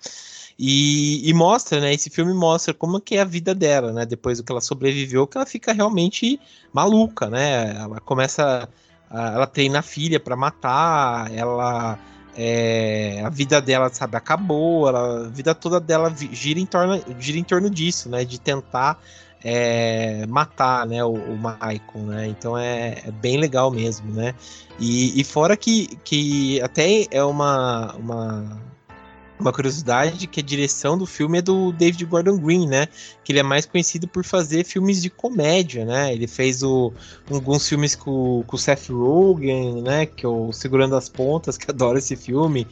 [0.58, 1.94] E, e, mostra, né?
[1.94, 4.06] Esse filme mostra como que é a vida dela, né?
[4.06, 6.40] Depois do que ela sobreviveu, que ela fica realmente
[6.74, 7.76] maluca, né?
[7.76, 8.68] Ela começa,
[9.10, 12.00] ela treina a filha para matar, ela
[12.42, 17.38] é, a vida dela, sabe, acabou, ela, a vida toda dela gira em torno, gira
[17.38, 18.98] em torno disso, né, de tentar
[19.44, 24.34] é, matar, né, o, o Michael, né, então é, é, bem legal mesmo, né,
[24.80, 28.62] e, e fora que, que até é uma, uma
[29.40, 32.88] uma curiosidade que a direção do filme é do David Gordon Green, né?
[33.24, 36.14] Que ele é mais conhecido por fazer filmes de comédia, né?
[36.14, 36.92] Ele fez o,
[37.32, 40.06] alguns filmes com, com o Seth Rogen, né?
[40.06, 42.68] Que é o Segurando as Pontas, que adoro esse filme.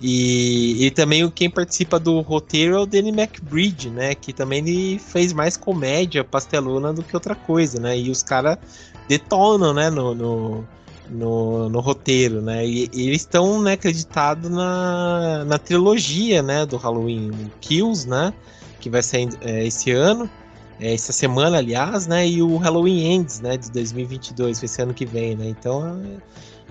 [0.00, 4.14] E, e também quem participa do roteiro é o Danny McBride, né?
[4.14, 7.98] Que também ele fez mais comédia pastelona do que outra coisa, né?
[7.98, 8.58] E os caras
[9.08, 9.90] detonam, né?
[9.90, 10.68] no, no
[11.12, 12.66] no, no roteiro, né?
[12.66, 18.32] E, e eles estão né, acreditados na, na trilogia, né, do Halloween Kills, né?
[18.80, 20.28] Que vai sair é, esse ano,
[20.80, 22.26] é, essa semana, aliás, né?
[22.26, 23.56] E o Halloween Ends, né?
[23.56, 25.48] De 2022, vai ser ano que vem, né?
[25.48, 26.02] Então,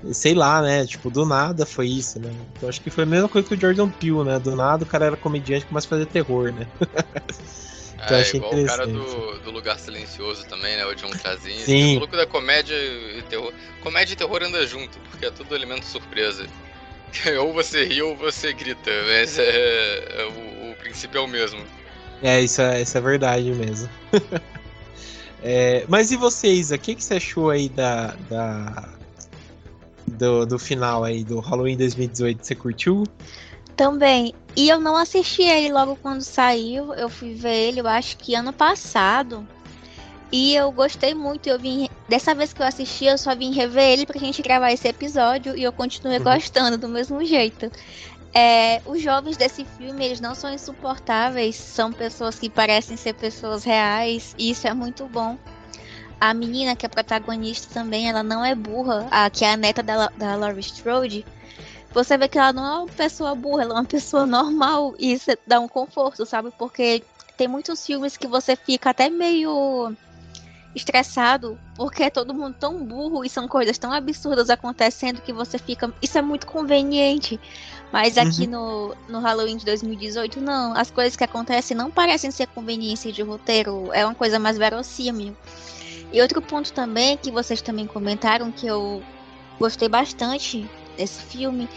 [0.06, 0.86] é, sei lá, né?
[0.86, 2.32] Tipo, do nada foi isso, né?
[2.56, 4.40] Então acho que foi a mesma coisa que o Jordan Peele, né?
[4.40, 6.68] Do nada o cara era comediante e começa a fazer terror, né?
[8.04, 10.86] Então, é, igual o cara do, do Lugar Silencioso também, né?
[10.86, 11.64] O John Krasinski.
[11.64, 11.96] Sim.
[11.98, 13.54] O louco da comédia e terror.
[13.82, 16.48] Comédia e terror anda junto, porque é tudo elemento surpresa.
[17.40, 21.64] ou você ri ou você grita, mas é, é o, o, princípio é o mesmo.
[22.24, 23.90] É, isso é, isso é verdade mesmo.
[25.44, 28.90] é, mas e vocês, o que, que você achou aí da, da
[30.08, 32.46] do, do final aí do Halloween 2018?
[32.46, 33.04] Você curtiu?
[33.76, 34.34] Também.
[34.56, 36.94] E eu não assisti ele logo quando saiu.
[36.94, 39.48] Eu fui ver ele, eu acho que ano passado.
[40.32, 41.48] E eu gostei muito.
[41.48, 41.90] Eu vim.
[42.08, 45.58] Dessa vez que eu assisti, eu só vim rever ele pra gente gravar esse episódio.
[45.58, 46.24] E eu continuei uhum.
[46.24, 47.72] gostando do mesmo jeito.
[48.34, 51.56] É, os jovens desse filme, eles não são insuportáveis.
[51.56, 54.36] São pessoas que parecem ser pessoas reais.
[54.38, 55.38] E isso é muito bom.
[56.20, 59.08] A menina que é protagonista também, ela não é burra.
[59.10, 61.26] A, que é a neta da, da Laurie Strode
[61.94, 65.14] você vê que ela não é uma pessoa burra, ela é uma pessoa normal e
[65.14, 66.52] isso dá um conforto, sabe?
[66.58, 67.04] Porque
[67.38, 69.94] tem muitos filmes que você fica até meio
[70.74, 75.58] estressado porque é todo mundo tão burro e são coisas tão absurdas acontecendo que você
[75.58, 75.94] fica.
[76.02, 77.40] Isso é muito conveniente.
[77.92, 78.52] Mas aqui uhum.
[78.52, 80.74] no, no Halloween de 2018, não.
[80.74, 83.90] As coisas que acontecem não parecem ser conveniência de roteiro.
[83.92, 85.36] É uma coisa mais verossímil.
[86.14, 89.04] E outro ponto também que vocês também comentaram que eu
[89.60, 91.68] gostei bastante desse filme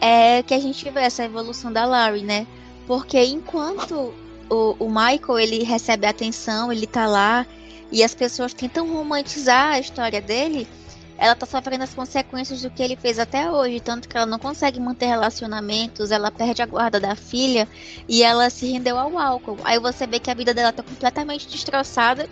[0.00, 2.46] é que a gente vê essa evolução da Larry, né?
[2.86, 4.14] Porque enquanto
[4.48, 7.46] o, o Michael ele recebe atenção, ele tá lá
[7.90, 10.68] e as pessoas tentam romantizar a história dele,
[11.16, 14.38] ela tá sofrendo as consequências do que ele fez até hoje, tanto que ela não
[14.38, 17.68] consegue manter relacionamentos, ela perde a guarda da filha
[18.08, 19.58] e ela se rendeu ao álcool.
[19.64, 22.28] Aí você vê que a vida dela tá completamente destroçada,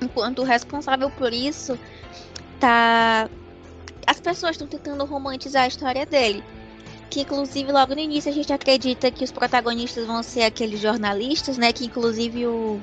[0.00, 1.78] enquanto o responsável por isso
[2.60, 3.28] tá
[4.06, 6.42] as pessoas estão tentando romantizar a história dele.
[7.10, 11.58] Que inclusive logo no início a gente acredita que os protagonistas vão ser aqueles jornalistas,
[11.58, 11.72] né?
[11.72, 12.80] Que inclusive o,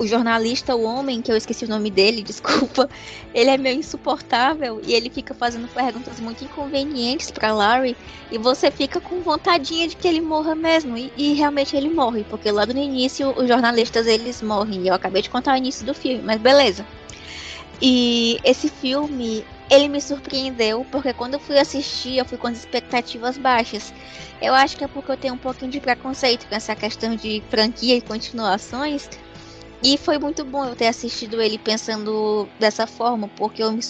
[0.00, 2.88] o jornalista, o homem, que eu esqueci o nome dele, desculpa,
[3.34, 7.94] ele é meio insuportável e ele fica fazendo perguntas muito inconvenientes para Larry
[8.32, 12.24] e você fica com vontadinha de que ele morra mesmo e, e, realmente ele morre,
[12.24, 14.86] porque logo no início os jornalistas eles morrem.
[14.86, 16.86] Eu acabei de contar o início do filme, mas beleza.
[17.82, 22.58] E esse filme ele me surpreendeu, porque quando eu fui assistir, eu fui com as
[22.58, 23.94] expectativas baixas.
[24.42, 27.40] Eu acho que é porque eu tenho um pouquinho de preconceito com essa questão de
[27.48, 29.08] franquia e continuações.
[29.82, 33.80] E foi muito bom eu ter assistido ele pensando dessa forma, porque eu me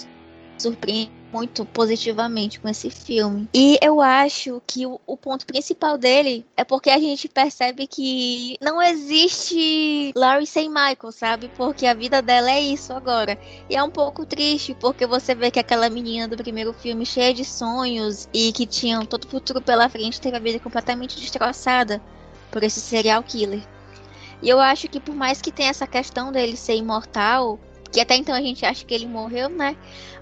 [0.59, 3.49] surpreendi muito positivamente com esse filme.
[3.55, 8.57] E eu acho que o, o, ponto principal dele é porque a gente percebe que
[8.61, 11.51] não existe Laurie sem Michael, sabe?
[11.57, 13.39] Porque a vida dela é isso agora.
[13.68, 17.33] E é um pouco triste, porque você vê que aquela menina do primeiro filme cheia
[17.33, 22.03] de sonhos e que tinha todo o futuro pela frente teve a vida completamente destroçada
[22.51, 23.62] por esse serial killer.
[24.43, 27.59] E eu acho que por mais que tenha essa questão dele ser imortal,
[27.91, 29.76] que até então a gente acha que ele morreu, né?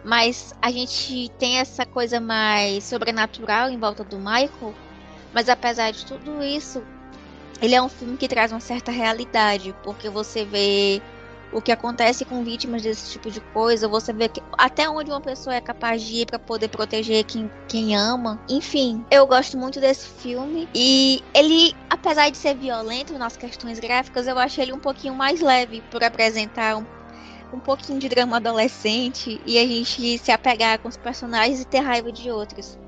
[0.05, 4.75] Mas a gente tem essa coisa mais sobrenatural em volta do Michael.
[5.33, 6.83] Mas apesar de tudo isso,
[7.61, 11.03] ele é um filme que traz uma certa realidade, porque você vê
[11.53, 15.21] o que acontece com vítimas desse tipo de coisa, você vê que, até onde uma
[15.21, 18.39] pessoa é capaz de ir para poder proteger quem, quem ama.
[18.49, 24.27] Enfim, eu gosto muito desse filme e ele, apesar de ser violento nas questões gráficas,
[24.27, 26.85] eu acho ele um pouquinho mais leve por apresentar um
[27.53, 31.79] um pouquinho de drama adolescente e a gente se apegar com os personagens e ter
[31.79, 32.79] raiva de outros.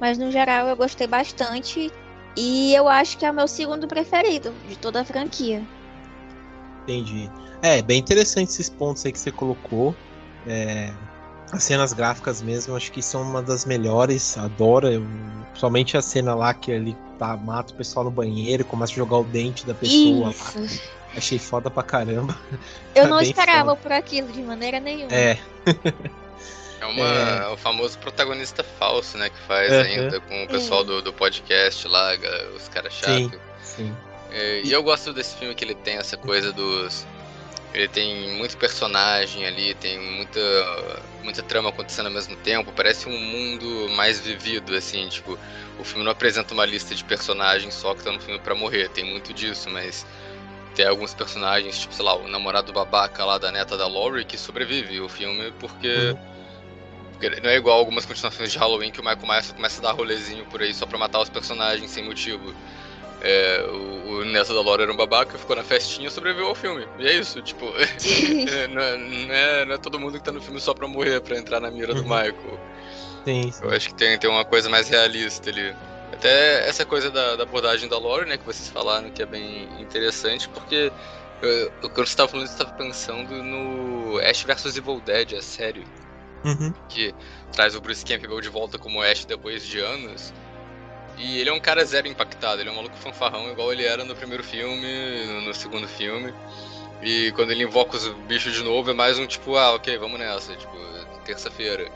[0.00, 1.92] Mas no geral eu gostei bastante
[2.36, 5.62] e eu acho que é o meu segundo preferido de toda a franquia.
[6.82, 7.30] Entendi.
[7.62, 9.96] É, bem interessante esses pontos aí que você colocou.
[10.46, 10.92] É,
[11.52, 14.36] as cenas gráficas mesmo, acho que são uma das melhores.
[14.36, 14.88] Adoro.
[14.88, 15.06] Eu,
[15.50, 19.18] principalmente a cena lá que ele tá, mata o pessoal no banheiro, começa a jogar
[19.18, 20.30] o dente da pessoa.
[20.30, 20.58] Isso.
[20.58, 20.66] Lá.
[21.16, 22.36] Achei foda pra caramba.
[22.94, 23.80] Eu tá não esperava foda.
[23.80, 25.14] por aquilo de maneira nenhuma.
[25.14, 25.38] É.
[26.80, 27.48] É, uma, é...
[27.48, 29.30] o famoso protagonista falso, né?
[29.30, 29.80] Que faz uhum.
[29.80, 32.10] ainda com o pessoal do, do podcast lá,
[32.54, 33.30] os caras chatos.
[33.62, 33.96] Sim, sim.
[34.30, 37.06] É, e eu gosto desse filme que ele tem essa coisa dos.
[37.72, 40.40] Ele tem muito personagem ali, tem muita,
[41.22, 42.72] muita trama acontecendo ao mesmo tempo.
[42.72, 45.38] Parece um mundo mais vivido, assim, tipo,
[45.78, 48.88] o filme não apresenta uma lista de personagens só que estão no filme para morrer.
[48.90, 50.06] Tem muito disso, mas
[50.74, 54.36] tem alguns personagens, tipo, sei lá, o namorado babaca lá da neta da Laurie que
[54.36, 55.88] sobrevive o filme porque.
[55.88, 56.34] Uhum.
[57.12, 59.92] Porque não é igual algumas continuações de Halloween que o Michael Myers começa a dar
[59.92, 62.52] rolezinho por aí só pra matar os personagens sem motivo.
[63.22, 66.54] É, o, o neto da Laura era um babaca, ficou na festinha e sobreviveu ao
[66.54, 66.86] filme.
[66.98, 70.32] E é isso, tipo, é, não, é, não, é, não, é, todo mundo que tá
[70.32, 72.08] no filme só pra morrer, pra entrar na mira do uhum.
[72.08, 72.60] Michael.
[73.24, 73.64] Sim, sim.
[73.64, 75.74] Eu acho que tem, tem uma coisa mais realista ali.
[76.14, 79.68] Até essa coisa da, da abordagem da lore, né, que vocês falaram, que é bem
[79.80, 80.92] interessante, porque
[81.42, 85.84] eu, quando você estava falando, eu estava pensando no Ash vs Evil Dead, a série.
[86.44, 86.72] Uhum.
[86.88, 87.14] Que
[87.52, 90.32] traz o Bruce Campbell de volta como Ash depois de anos.
[91.16, 94.04] E ele é um cara zero impactado, ele é um maluco fanfarrão, igual ele era
[94.04, 96.32] no primeiro filme, no segundo filme.
[97.02, 100.18] E quando ele invoca os bichos de novo, é mais um tipo, ah, ok, vamos
[100.18, 100.76] nessa, tipo,
[101.24, 101.90] terça-feira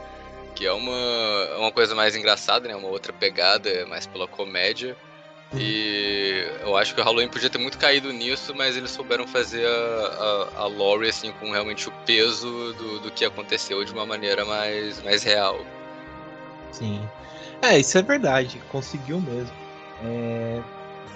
[0.59, 2.75] que é uma, uma coisa mais engraçada, né?
[2.75, 4.97] Uma outra pegada, mais pela comédia.
[5.57, 9.65] E eu acho que o Halloween podia ter muito caído nisso, mas eles souberam fazer
[9.65, 14.05] a, a, a Laurie, assim, com realmente o peso do, do que aconteceu de uma
[14.05, 15.65] maneira mais, mais real.
[16.73, 17.09] Sim.
[17.63, 19.55] É, isso é verdade, conseguiu mesmo.
[20.03, 20.61] É...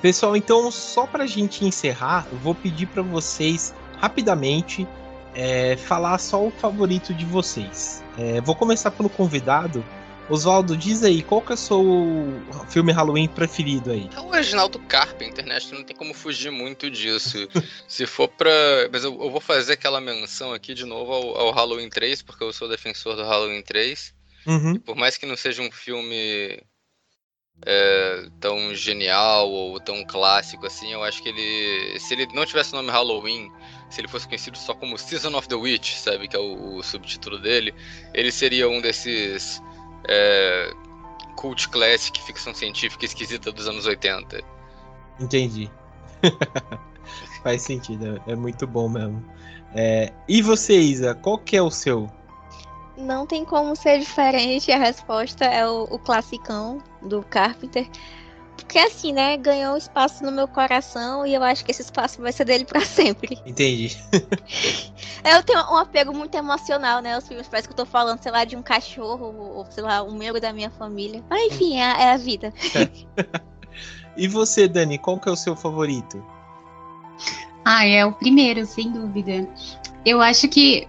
[0.01, 4.87] Pessoal, então, só pra gente encerrar, eu vou pedir para vocês rapidamente
[5.35, 8.02] é, falar só o favorito de vocês.
[8.19, 9.85] É, vou começar pelo convidado.
[10.29, 11.85] Oswaldo, diz aí, qual que é o seu
[12.69, 14.09] filme Halloween preferido aí?
[14.15, 15.57] É o original do Carpenter, né?
[15.57, 17.49] Acho que não tem como fugir muito disso.
[17.89, 18.51] Se for pra.
[18.91, 22.45] Mas eu, eu, vou fazer aquela menção aqui de novo ao, ao, Halloween 3, porque
[22.45, 24.15] eu sou defensor do Halloween 3.
[24.45, 24.77] Uhum.
[24.81, 26.61] por mais que não seja um filme
[27.65, 31.99] é, tão genial ou tão clássico assim, eu acho que ele.
[31.99, 33.51] Se ele não tivesse o nome Halloween
[33.93, 36.83] se ele fosse conhecido só como Season of the Witch, sabe, que é o, o
[36.83, 37.75] subtítulo dele,
[38.15, 39.63] ele seria um desses
[40.09, 40.73] é,
[41.37, 44.41] cult classic, ficção científica esquisita dos anos 80.
[45.21, 45.71] Entendi.
[47.43, 49.23] Faz sentido, é muito bom mesmo.
[49.75, 52.11] É, e você, Isa, qual que é o seu?
[52.97, 57.89] Não tem como ser diferente, a resposta é o, o classicão do Carpenter.
[58.57, 62.33] Porque assim, né, ganhou espaço no meu coração e eu acho que esse espaço vai
[62.33, 63.39] ser dele para sempre.
[63.45, 63.97] Entendi.
[65.25, 67.17] eu tenho um apego muito emocional, né?
[67.17, 70.03] Os filmes parece que eu tô falando, sei lá, de um cachorro, ou sei lá,
[70.03, 71.23] um membro da minha família.
[71.29, 72.53] Mas enfim, é, é a vida.
[74.17, 76.25] e você, Dani, qual que é o seu favorito?
[77.65, 79.49] Ah, é o primeiro, sem dúvida.
[80.05, 80.89] Eu acho que,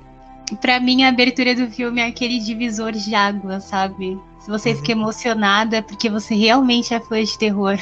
[0.55, 4.19] para mim, a abertura do filme é aquele divisor de água, sabe?
[4.39, 4.77] Se você uhum.
[4.77, 7.77] fica emocionada, é porque você realmente é fã de terror.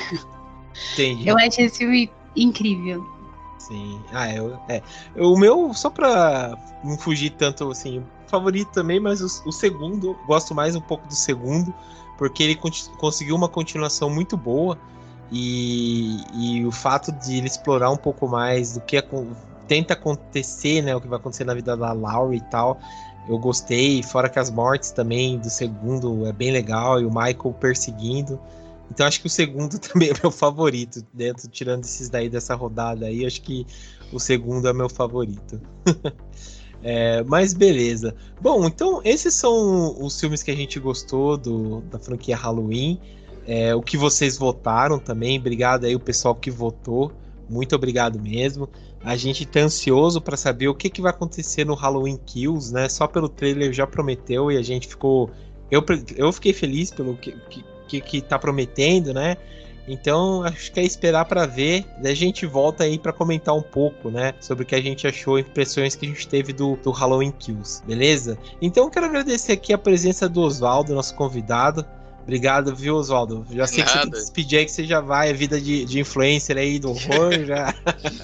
[0.94, 1.28] Entendi.
[1.28, 3.06] Eu acho esse filme incrível.
[3.58, 4.02] Sim.
[4.12, 4.82] Ah, eu, é.
[5.16, 10.56] O meu, só pra não fugir tanto, assim, favorito também, mas o, o segundo, gosto
[10.56, 11.74] mais um pouco do segundo,
[12.18, 12.60] porque ele
[12.98, 14.78] conseguiu uma continuação muito boa.
[15.32, 18.98] E, e o fato de ele explorar um pouco mais do que
[19.72, 20.94] tenta acontecer, né?
[20.94, 22.78] O que vai acontecer na vida da Laurie e tal
[23.30, 27.56] eu gostei, fora que as mortes também do segundo é bem legal e o Michael
[27.60, 28.38] perseguindo.
[28.90, 33.06] Então acho que o segundo também é meu favorito, dentro tirando esses daí dessa rodada
[33.06, 33.66] aí, acho que
[34.12, 35.62] o segundo é meu favorito.
[36.84, 38.14] é, mas beleza.
[38.42, 43.00] Bom, então esses são os filmes que a gente gostou do, da franquia Halloween.
[43.48, 47.12] É, o que vocês votaram também, obrigado aí o pessoal que votou,
[47.50, 48.68] muito obrigado mesmo.
[49.04, 52.88] A gente tá ansioso para saber o que, que vai acontecer no Halloween Kills, né?
[52.88, 55.30] Só pelo trailer já prometeu e a gente ficou.
[55.70, 55.84] Eu,
[56.16, 57.36] eu fiquei feliz pelo que,
[57.88, 59.38] que, que tá prometendo, né?
[59.88, 61.86] Então, acho que é esperar para ver.
[62.02, 64.34] Daí a gente volta aí para comentar um pouco, né?
[64.40, 67.84] Sobre o que a gente achou, impressões que a gente teve do, do Halloween Kills,
[67.86, 68.38] beleza?
[68.62, 71.86] Então, quero agradecer aqui a presença do Oswaldo, nosso convidado.
[72.24, 73.46] Obrigado, viu, Oswaldo?
[73.52, 73.92] Já sei Nada.
[73.92, 76.92] que você despedir aí que você já vai, a vida de, de influencer aí do
[76.92, 77.74] horror, já.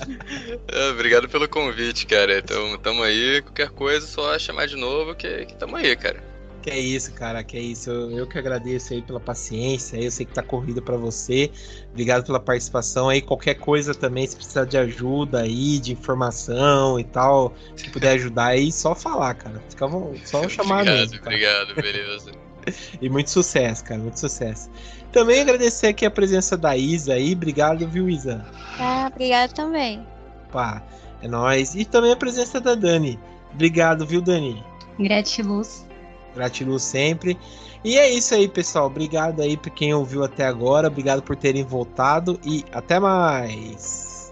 [0.72, 2.38] é, obrigado pelo convite, cara.
[2.38, 6.24] Então, tamo aí, qualquer coisa, só chamar de novo que, que tamo aí, cara.
[6.62, 7.90] Que é isso, cara, que é isso.
[7.90, 9.98] Eu, eu que agradeço aí pela paciência.
[9.98, 11.50] Eu sei que tá corrida para você.
[11.92, 13.22] Obrigado pela participação aí.
[13.22, 18.48] Qualquer coisa também, se precisar de ajuda aí, de informação e tal, se puder ajudar
[18.48, 19.64] aí, só falar, cara.
[19.70, 19.88] Fica
[20.26, 21.20] só chamar obrigado, mesmo.
[21.22, 22.32] Obrigado, beleza.
[23.02, 24.70] e muito sucesso, cara, muito sucesso.
[25.12, 27.34] Também agradecer aqui a presença da Isa aí.
[27.34, 28.46] Obrigado, viu, Isa?
[28.80, 30.06] Ah, obrigado também.
[30.52, 30.82] Pá,
[31.22, 31.76] é nóis.
[31.76, 33.20] E também a presença da Dani.
[33.54, 34.64] Obrigado, viu, Dani?
[35.00, 35.86] Gratiluz.
[36.36, 37.38] Gratiluz sempre.
[37.84, 38.88] E é isso aí, pessoal.
[38.88, 40.88] Obrigado aí por quem ouviu até agora.
[40.88, 44.30] Obrigado por terem voltado e até mais.